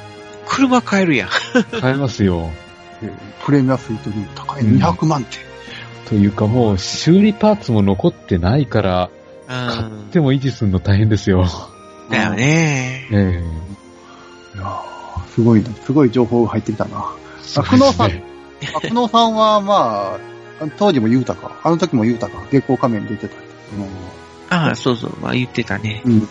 [0.46, 1.28] ー車買えるやん。
[1.80, 2.50] 買えますよ。
[3.02, 3.12] えー
[3.44, 4.62] プレミアスイートリー高い。
[4.62, 5.38] うん200万って。
[6.08, 9.10] というかもう、修理パーツも残ってないから、
[9.48, 10.10] 買っうん。
[10.10, 11.44] ても維持するの大変ですよ。
[12.10, 13.08] だよね。
[13.10, 13.42] え
[14.54, 17.12] いやーすごいな、すごい情報が入ってきたな。
[17.56, 20.18] えあ久能さんあ久能さんは、ま
[20.60, 21.60] あ、当時も言うたか？
[21.62, 22.42] あの時も言うたか？
[22.50, 23.36] 月光仮面出てた。
[24.50, 25.16] ああ、そうそう。
[25.20, 26.02] まあ言ってたね。
[26.04, 26.12] うん。
[26.12, 26.28] うん。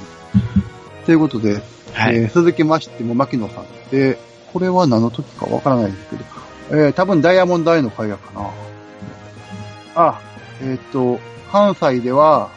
[1.06, 1.62] ということで、
[1.94, 2.16] はい。
[2.18, 4.18] えー続きましても、牧野さんで、
[4.52, 6.24] これは何の時かわからないですけど、
[6.72, 8.50] えー、多分ダイヤモンドアイの会やかな。
[9.96, 10.22] あ、
[10.62, 11.20] えっ、と、
[11.52, 12.57] 関西では、あ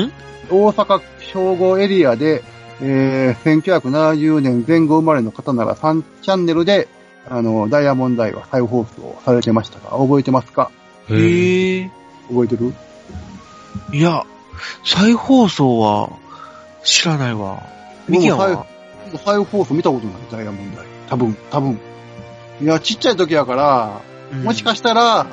[0.00, 0.12] ん？
[0.50, 2.42] 大阪兵庫エリアで、
[2.80, 6.88] えー、1970年前後生まれの方なら3チャンネルで、
[7.28, 10.70] あの、ダイヤモンドアイは再放送されてましたが、覚えてますか？
[11.10, 11.90] ええへえ。
[12.28, 12.74] 覚えてる？
[13.92, 14.24] いや、
[14.84, 16.10] 再放送は
[16.82, 17.62] 知らないわ。
[18.08, 18.48] ミキヤンは？
[18.48, 18.66] も
[19.14, 20.86] う再再放送見たことない、ダイヤモンドアイ。
[21.08, 21.78] 多分、多分。
[22.60, 24.00] いや、ちっちゃい時やから、
[24.42, 25.26] もしかししたら、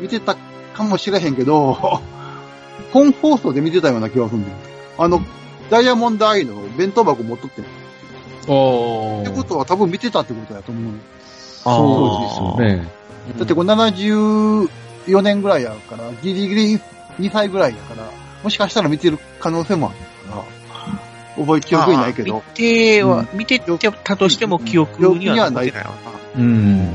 [0.00, 0.36] 見てた
[0.74, 2.00] かもしれへんけど、
[2.92, 4.56] 本放送で見てたような気がするんだよ。
[4.98, 5.20] あの、
[5.70, 7.64] ダイヤモンドアイの弁当箱持っとってん。
[7.64, 7.66] っ
[8.48, 10.94] おてことは多分見てたってことやと思う。
[11.62, 13.00] そうですよね。
[13.38, 14.68] だってこれ74
[15.22, 16.80] 年ぐらいやから、ギリギリ
[17.18, 18.10] 2歳ぐらいやから、
[18.42, 19.98] もしかしたら見てる可能性もある
[20.30, 22.34] から、覚え、記憶にないけど。
[22.34, 23.60] 見ては、見て
[24.04, 25.90] たとしても記憶には残ってないわ
[26.36, 26.42] うん。
[26.42, 26.94] うん。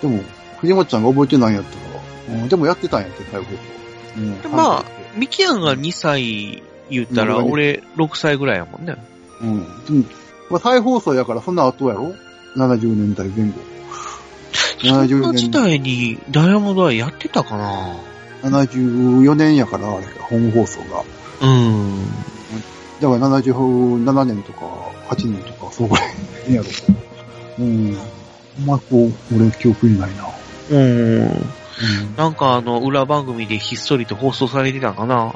[0.00, 0.22] でも、
[0.60, 3.46] 藤本ちゃんが覚えてないんやったら、うん、でもやってたんやって、最後。
[4.18, 8.96] うんでまあ、ミキヤンが2歳言ったら、うん俺6歳ぐらいやもんね。
[9.40, 10.06] うん。
[10.50, 12.14] まあ、再放送やからそんな後やろ
[12.56, 13.52] ?70 年代前後。
[14.80, 17.96] そん70な時代にダイヤモンドはやってたかな
[18.42, 21.04] ？74年やから、あれが、本放送が。
[21.40, 22.04] うん。
[23.00, 24.66] だから77年とか、
[25.08, 26.02] 8年とか、そうぐら
[26.48, 26.68] いやろ。
[27.58, 27.98] うん。
[28.60, 30.24] あんまこう、俺記憶にないな。
[30.70, 31.57] うん。
[31.80, 32.16] うん。
[32.16, 35.34] なんかあの、裏番組でひっそりと放送されてたかな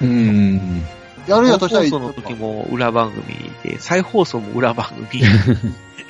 [0.00, 0.82] うん。
[1.26, 3.24] やるやと本したら放送の時も裏番組
[3.62, 5.22] で、再放送も裏番組。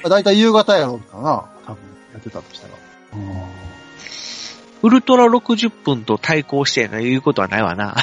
[0.09, 1.45] だいたい夕方やろうかな。
[1.67, 1.79] 多分、
[2.13, 2.75] やってたとしたら。
[4.81, 7.97] ウルトラ60分と対抗してな言うことはないわな。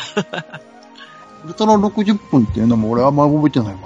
[1.46, 3.80] ウルトラ60分っていうのも俺あんま覚えてないわ。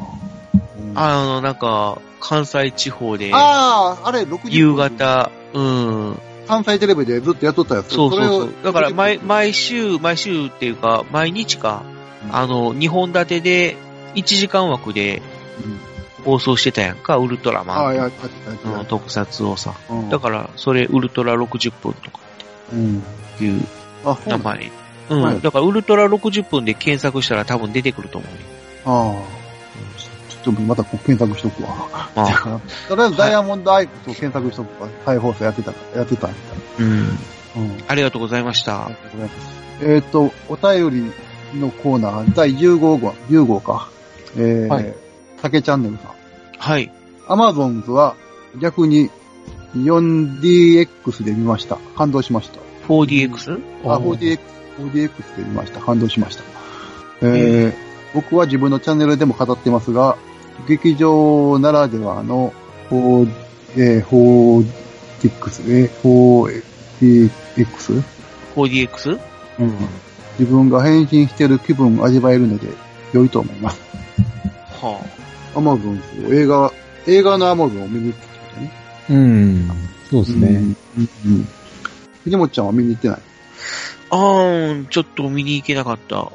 [0.54, 4.52] うんあの、なんか、関西地方で、あー、あれ60分。
[4.52, 4.76] 夕。
[4.76, 6.20] 方、うん。
[6.50, 7.94] 関西テレビでずっとやっとったやつ。
[7.94, 8.54] そうそうそう。
[8.64, 11.84] だから、毎、毎週、毎週っていうか、毎日か、
[12.32, 13.78] あの、2本立てで、
[14.16, 15.22] 1時間枠で
[15.64, 15.80] うん
[16.26, 19.76] 放送してたやんか、ウルトラあマンあ、やってたやってたの特撮をさ。
[19.90, 22.20] うんだから、それ、ウルトラ60分とか
[22.74, 23.04] うん。
[23.40, 23.64] いう
[24.26, 24.72] 名前。
[25.10, 25.22] うん。
[25.22, 29.18] はいだから、ウルトラ60分で検索したら多分出てくると思うよ。
[29.18, 29.39] ああ。
[30.44, 31.90] ちょっとまたこう検索しとくわ。
[32.88, 34.90] とりあえずダイヤモンドアイコスを検索しとくわ。
[35.06, 37.08] 再放送やってたから、やってたみたいうん。
[37.08, 37.14] な。
[37.58, 37.84] うん。
[37.88, 38.90] ありがとうございました。
[39.82, 41.14] えっ、と、お便
[41.54, 42.98] りのコーナー、第15号、
[43.30, 43.90] 10号か。
[44.38, 44.94] えー、はい
[45.42, 46.12] 竹チャンネルさん。
[46.58, 46.92] はい。
[47.28, 48.16] アマゾンズは
[48.60, 49.10] 逆に
[49.74, 51.78] 4DX で見ました。
[51.96, 52.60] 感動しました。
[52.88, 53.62] 4DX?
[53.86, 54.40] あ、4DX、
[54.80, 55.80] 4DX で見ました。
[55.80, 56.44] 感動しました。
[57.22, 60.18] えー僕は自分のチャンネルでも語ってますが、
[60.68, 62.54] 劇場ならではの
[62.90, 63.30] 4,
[63.78, 68.04] えー 4DX、えー 4DX?
[68.56, 69.20] ?4DX?
[69.60, 69.78] うん。
[70.40, 72.68] 自分が変身している気分を味わえるので
[73.14, 73.80] 良いと思います。
[74.82, 75.02] は
[75.56, 76.72] アマゾンズ、映画、
[77.08, 78.72] 映画のアマゾンを見に行ってきたね。
[79.10, 79.70] うん。
[80.10, 80.48] そうですね。
[80.48, 80.56] うん。
[80.56, 80.76] うん。
[81.26, 81.48] うん
[82.26, 83.18] 藤本ちゃんは見に行ってない？
[84.12, 84.18] あ。
[84.18, 86.32] あーん、ちょっと見に行けなかった。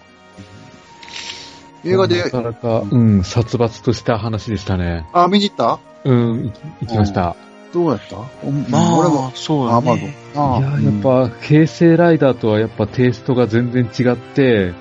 [1.84, 5.06] 映画でな、かなか、うん、殺伐とした話でしたね。
[5.12, 5.78] あ、見に行った？
[6.04, 7.36] うん、行きました。
[7.72, 8.16] どうやった？
[8.16, 10.16] おまあ、俺も、そうだアマゾンね。。
[10.36, 14.72] あいや、やっぱ、平成ライダーとはやっぱテイストが全然違って、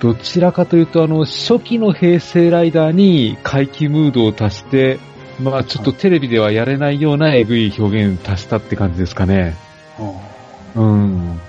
[0.00, 4.98] どちらかというと、あの、初期の平成ライダーに怪奇ムードを足して、
[5.40, 9.54] まあちょっとテレビではやれないようなエグい表現を足したって感じですかね。
[10.74, 11.40] うんうん。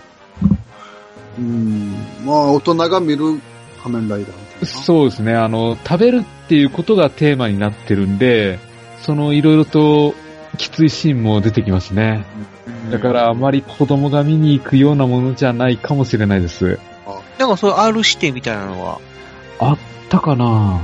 [1.38, 1.96] うん。
[2.26, 3.40] まあ、大人が見る
[3.84, 4.47] 仮面ライダー。
[4.66, 5.36] そうですね。
[5.36, 8.60] あの、食べるっていうことがテーマになってるんで、
[9.02, 10.16] そのいろいろと
[10.58, 12.26] きついシーンも出てきますね。
[12.92, 16.80] だからあまり子供が見に行くようなものじゃないかもしれないです。
[17.38, 19.00] なんかそういう R 指定みたいなのは、
[19.60, 19.78] あっ
[20.10, 20.82] たかな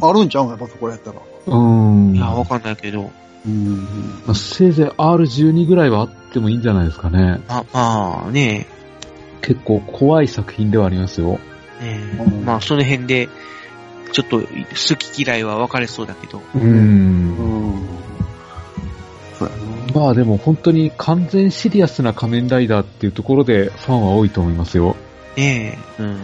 [0.00, 1.20] あるんちゃうんやっぱそこやったら。
[1.46, 2.14] うん。
[2.14, 3.10] いや、わかんないけど、
[3.46, 3.84] うん。
[4.26, 7.40] まあせいぜい R12 ぐらいはあってもいいんじゃないですかね。
[7.48, 8.66] まあ、まあね、
[9.42, 11.38] 結構怖い作品ではありますよ。
[11.80, 13.28] ねうんまあその辺で、
[14.12, 14.46] ちょっと好
[14.96, 16.58] き嫌いは分かれそうだけど、う。
[16.58, 17.86] うんん。
[19.94, 24.96] まあでも本当に完全シリアスな仮面ライダーっていうところでファンは多いと思いますよ。
[25.36, 26.18] ねえ、うん。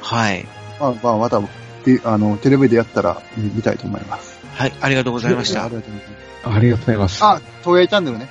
[0.00, 0.46] はい。
[0.80, 1.40] まあ、まあ、また、
[1.84, 4.40] であの、テレビでやったら見見たいと思います。
[4.54, 5.74] はい、ありがとうございましたあり。
[5.74, 6.56] がとうございます。
[6.56, 7.24] ありがとうございます。
[7.24, 8.28] あ、東映チャンネルね。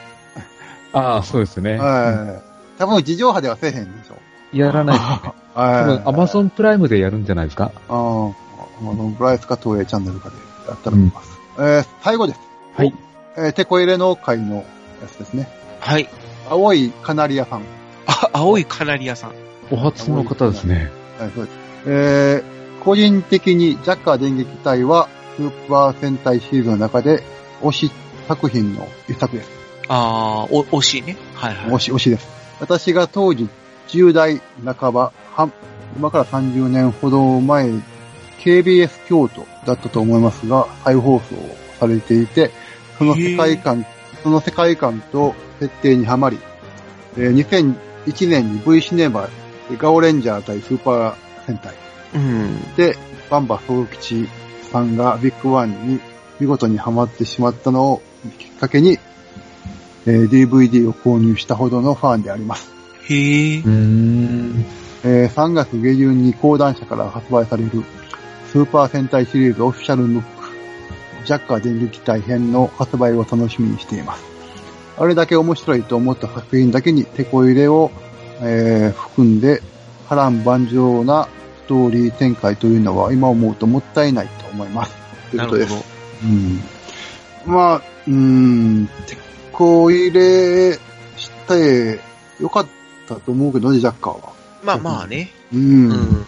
[0.93, 1.77] ああ、そうですね。
[1.77, 2.41] は
[2.77, 2.79] い。
[2.79, 4.17] 多分、地上波ではせえへんでしょ。
[4.57, 4.99] やらない。
[5.55, 7.71] アマゾンプライムでやるんじゃないですか？
[7.89, 10.35] ああ、あの、ブライスか東映チャンネルかで
[10.67, 11.39] やったら見ます。
[11.57, 12.39] えー、最後です。
[12.75, 12.93] はい。
[13.37, 14.63] えー、テコ入れの会のや
[15.07, 15.47] つですね。
[15.79, 16.09] はい。
[16.49, 17.61] 青いカナリアさん。
[18.07, 19.33] あ、青いカナリアさん。
[19.71, 20.91] お初の方ですね。
[21.19, 21.57] はい、そうです。
[21.85, 27.23] えー、個人的にジャッカー電撃隊は、スーパー戦隊シリーズの中で、
[27.61, 27.91] 推し
[28.27, 29.49] 作品の一作です。
[29.87, 31.17] あー、お、惜しいね。
[31.35, 31.71] はいはい。
[31.71, 32.27] 推し、推しです。
[32.59, 33.47] 私が当時
[33.89, 35.49] 10代半ば、は
[35.97, 37.69] 今から30年ほど前、
[38.39, 41.35] KBS 京都だったと思いますが、再放送
[41.79, 42.51] されていて、
[42.97, 43.85] その世界観、
[44.21, 46.39] その世界観と設定にはまり、
[47.17, 47.75] えー
[48.05, 49.29] 2001年に V シネマ
[49.69, 51.15] でガオレンジャー対スーパー
[51.45, 51.73] 戦隊
[52.15, 52.75] うん。
[52.75, 52.97] で、
[53.29, 54.27] バンバ総吉
[54.71, 55.99] さんがビッグワンに
[56.39, 58.01] 見事にはまってしまったのを
[58.39, 58.97] きっかけに、
[60.05, 62.71] えー DVD を購入したほどのファンであります。
[63.09, 63.63] へえ。
[65.03, 67.69] えー3月下旬に講談社から発売される
[68.51, 74.23] スーパー戦隊シリーズオフィシャルムック、ジャッカー電撃隊編の発売を楽しみにしています。
[74.97, 77.91] あれだけ面白いと思った作品だけに手こ入れを、
[78.41, 79.61] えー含んで
[80.07, 81.27] 波乱万丈な
[81.65, 84.93] ストーリー展開というのは今思うともったいないと思います。
[85.31, 85.85] ということです。。
[86.23, 86.61] うん。
[87.45, 89.17] まあ、うーん、手
[89.51, 90.79] こ入れし
[91.47, 91.99] て
[92.39, 92.67] よかっ
[93.07, 94.32] たと思うけどね、ジャッカーは。
[94.63, 95.29] まあまあね。
[95.53, 95.57] う。
[95.57, 96.25] うんん。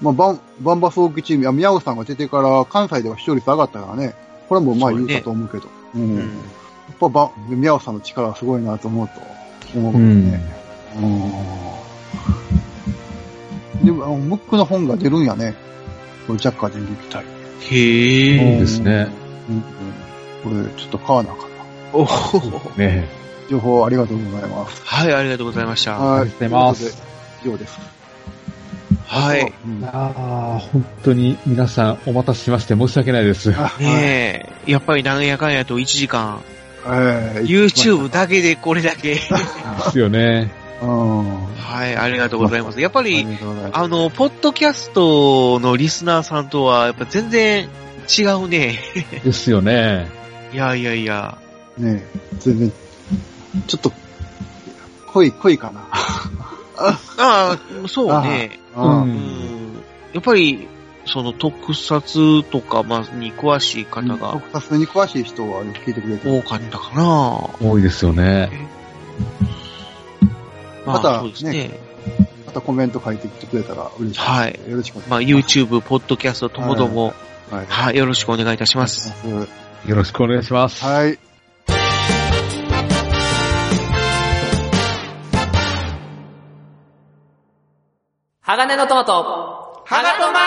[0.00, 4.14] まあ、バン、バンバソーキチーム、あ、宮尾さんが出てから関西では視聴率上がったからね。
[4.48, 5.68] これもまあ言うかと思うけど。
[5.94, 6.18] ううんん。
[6.18, 6.28] やっ
[7.00, 10.40] ぱバン、宮尾さんの力はすごいなと思うと思うけどね。
[10.96, 11.06] う
[13.82, 13.84] ん。
[13.84, 15.54] でも、あのムックの本が出るんやね。
[16.26, 17.24] これ、ジャッカー電撃隊。
[17.24, 18.60] へそうえ。
[18.60, 19.08] ですね。
[19.48, 19.62] うん。
[20.62, 21.56] これ、ちょっと買わなあかんな。
[21.92, 23.08] おほほね
[23.50, 24.82] 情報ありがとうございます。
[24.84, 25.98] はい、ありがとうございました。
[25.98, 26.20] はい。
[26.20, 27.17] ありがとうございます
[27.48, 27.58] というで。
[27.58, 27.78] 以上です。
[29.06, 29.52] はい。
[29.64, 30.12] うんあ
[30.56, 33.54] あ、本当に皆さんお待たせしまして申し訳ないです。
[33.56, 36.42] あねえ、やっぱりなんやかんやと1時間、
[36.84, 37.46] はい。
[37.46, 39.14] YouTube だけでこれだけ。
[39.14, 39.20] で
[39.90, 40.52] すよね。
[40.80, 41.46] うん。
[41.56, 42.80] はい、ありがとうございます。
[42.80, 43.26] やっぱあり。
[43.72, 47.68] あの、ポッドキャストのリスナーさんとは、やっぱ全然
[48.18, 48.78] 違うね。
[49.24, 50.08] ですよね。
[50.52, 51.38] いやいやいや。
[51.76, 52.04] ね
[52.38, 52.72] 全然、
[53.66, 53.92] ちょっと、
[55.08, 55.88] 濃い、濃いかな。
[56.78, 57.58] ああ、
[57.88, 58.60] そうね。
[58.76, 59.82] ううんうんん。
[60.12, 60.68] やっぱり、
[61.06, 67.50] その特撮とか、まあ、に詳しい方が特撮に詳しい人はよく聞いてくれてる多かったかな。
[67.60, 68.68] 多いですよね。
[70.84, 71.70] ままたあ、そうですね。
[72.46, 74.20] またコメント書いてきてくれたら嬉しいです。
[74.20, 74.60] はい。
[74.68, 75.10] よろしくお願いします。
[75.10, 77.14] まあ、YouTube、ポッドキャストともども、
[77.50, 77.66] はい。
[77.66, 79.12] はい、よろしくお願いいたします。
[79.86, 80.84] よろしくお願いします。
[80.84, 81.18] はい。
[88.48, 89.12] 鋼のトマト。
[89.84, 90.40] ハガトマ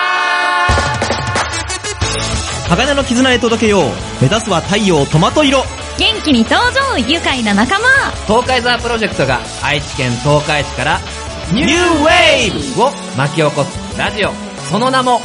[2.68, 3.82] 鋼の絆へ届けよう。
[4.20, 5.62] 目指すは太陽トマト色。
[6.00, 7.86] 元気に登場愉快な仲間
[8.26, 10.98] 東海ザープロジェクトが愛知県東海市から
[11.54, 14.32] ニューウェーブを巻き起こすラジオ。
[14.68, 15.20] その名も、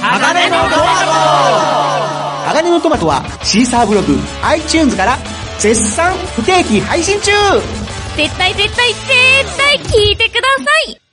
[0.00, 5.16] 鋼のトマ鋼のトマトはシーサーブログ、iTunes から
[5.60, 7.30] 絶賛不定期配信中
[8.16, 11.05] 絶対絶対絶対聞いてください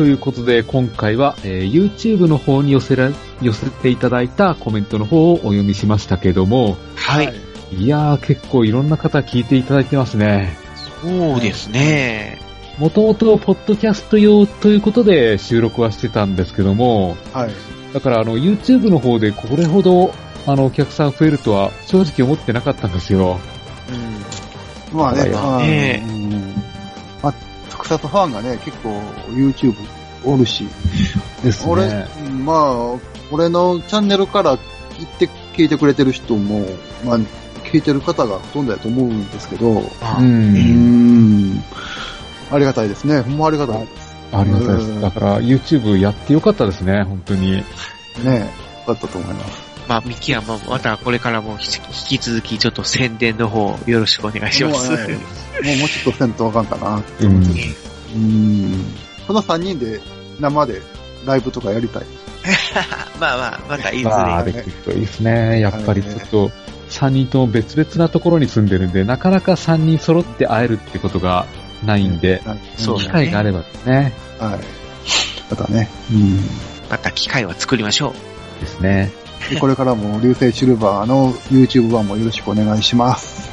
[0.00, 3.10] ということで、今回は、えー YouTube の方に寄せら、
[3.42, 7.34] 寄せていただいたコメントの方をお読みしましたけども、はい。
[7.76, 10.56] いやー、結構いろんな方聞いていただいてますね。
[11.02, 12.40] そうですね。
[12.78, 17.50] もともと、ポッドキャスト用ということで収録はしてたんですけども、はい。
[17.92, 20.14] だから、あの、YouTube の方でこれほど、
[20.46, 23.38] あの、お客さん増えるとは正直思ってなかったんですよ。
[24.92, 24.98] うん。
[24.98, 26.19] まあね、まあねうんま
[27.80, 28.90] あ、特撮ファンがね、結構
[29.30, 29.74] YouTube
[30.24, 30.66] おるし、
[31.42, 32.06] です俺、ね。
[32.44, 32.98] まあ、
[33.30, 36.66] 俺のチャンネルから聞いて、聞いてくれてる人も、
[37.04, 37.18] まあ、
[37.64, 39.82] 聞いてる方がほとんどだと思うんですけど、
[40.18, 41.64] うんん、
[42.50, 43.20] ありがたいですね。
[43.20, 44.16] ほんまありがたいです。
[44.32, 45.00] ありがたいでうんす。
[45.00, 47.52] だから、YouTube やってよかったですね、本当に。
[47.52, 47.64] ね
[48.24, 48.46] え、よ
[48.86, 49.69] かったと思います。
[49.90, 54.88] まあ、ミキはままたこれからも引き続きちょっと宣伝の方よろしくお願いします。
[54.88, 57.02] もうねもう、もうちょっとせんとあかんかな。
[57.20, 57.34] うん。
[57.34, 58.84] うん。
[59.26, 60.00] この3人で
[60.38, 60.80] 生で
[61.26, 62.04] ライブとかやりたい。
[63.18, 64.10] まあまあ、またいずれ。
[64.10, 65.58] まあ、できるといいですね。
[65.58, 66.52] やっぱりちょっと、
[66.90, 71.46] 3人とも別々なところに住んでるんで、なかなか3人揃って会えるってことが
[71.84, 72.44] ないんで、
[72.76, 74.60] そう機会があればね、はい。
[75.50, 75.88] またね。
[76.12, 76.38] うん。
[76.88, 78.60] また機会は作りましょう。
[78.60, 79.10] ですね。
[79.48, 83.50] でこれからも流星シルバーの YouTube 版もよろしくお願いします。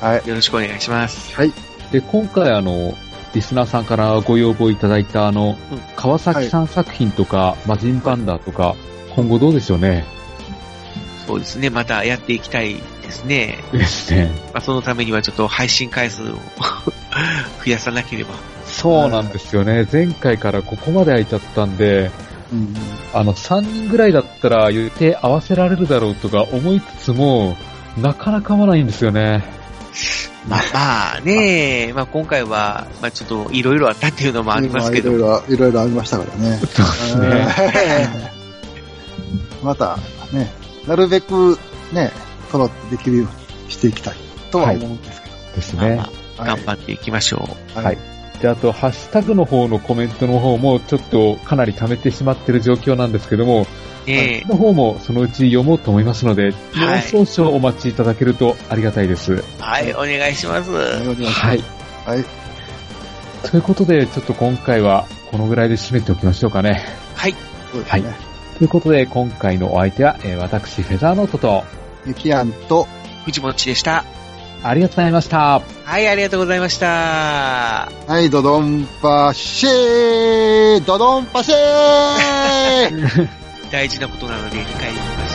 [0.00, 0.22] はい。
[0.28, 1.36] よろしくお願いします。
[1.92, 2.96] で、今回あの、
[3.34, 8.76] リスナーさんからご要望いただいたあの、うん川崎さん作品とか、マジンバンダーとか、
[9.14, 10.04] 今後どうでしょうね。
[11.26, 13.58] そうですね、またやっていきたいですね。
[13.72, 14.30] ですね。
[14.54, 16.34] まあ、そのためにはちょっと配信回数を
[17.64, 18.30] 増やさなければ。
[18.64, 19.86] そうなんですよね。
[19.90, 22.10] 前回からここまで空いちゃったんで、
[22.52, 22.74] うん。
[23.12, 27.56] あの、3人ぐらいだったら予定合わせられるだろうとか思いつつも、
[27.96, 29.44] なかなか合わないんですよね。
[30.48, 36.58] まあまあね、まあ今回は、まあちょっといろいろあったっていうのもありますけど、いろいろ、いろいろありましたからね。
[36.58, 38.32] そうですね。
[39.62, 39.98] また、
[40.32, 40.50] ね、
[40.86, 41.58] なるべく
[41.92, 42.12] ね、
[42.50, 43.26] 揃ってできるよう
[43.66, 44.16] にしていきたい
[44.50, 45.34] とは思うんですけど。
[45.56, 45.80] ですね。
[45.80, 47.80] まあまあはい頑張っていきましょう。
[47.80, 48.17] はい。
[48.40, 53.66] で、あと、ハッシュタグの方のコメントの方も、ちょっとかなり溜めてしまってる状況なんですけども、
[54.06, 59.44] ねの方もそのうち読もうと思いますので、はいもう少々お待ちいただけるとありがたいです。
[59.58, 60.70] はい、お願いします。
[60.72, 61.62] はいはい。
[62.06, 62.24] はい。
[63.42, 66.84] ということで、ちょっと今回はこのぐらいで締めておきましょうかね。
[67.14, 67.34] はい。
[67.70, 68.28] そうですね。
[68.58, 71.64] ということで、今回のお相手は、えー私、フェザーノートと、
[72.06, 72.88] ゆきやんと、
[73.24, 74.04] 藤もっちでした。
[74.62, 75.62] ありがとうございました。
[75.84, 77.90] はい、ありがとうございました。
[78.06, 83.28] はい、ドドンパシェー ドドンパシェー
[83.70, 85.27] 大事なことなので理解します。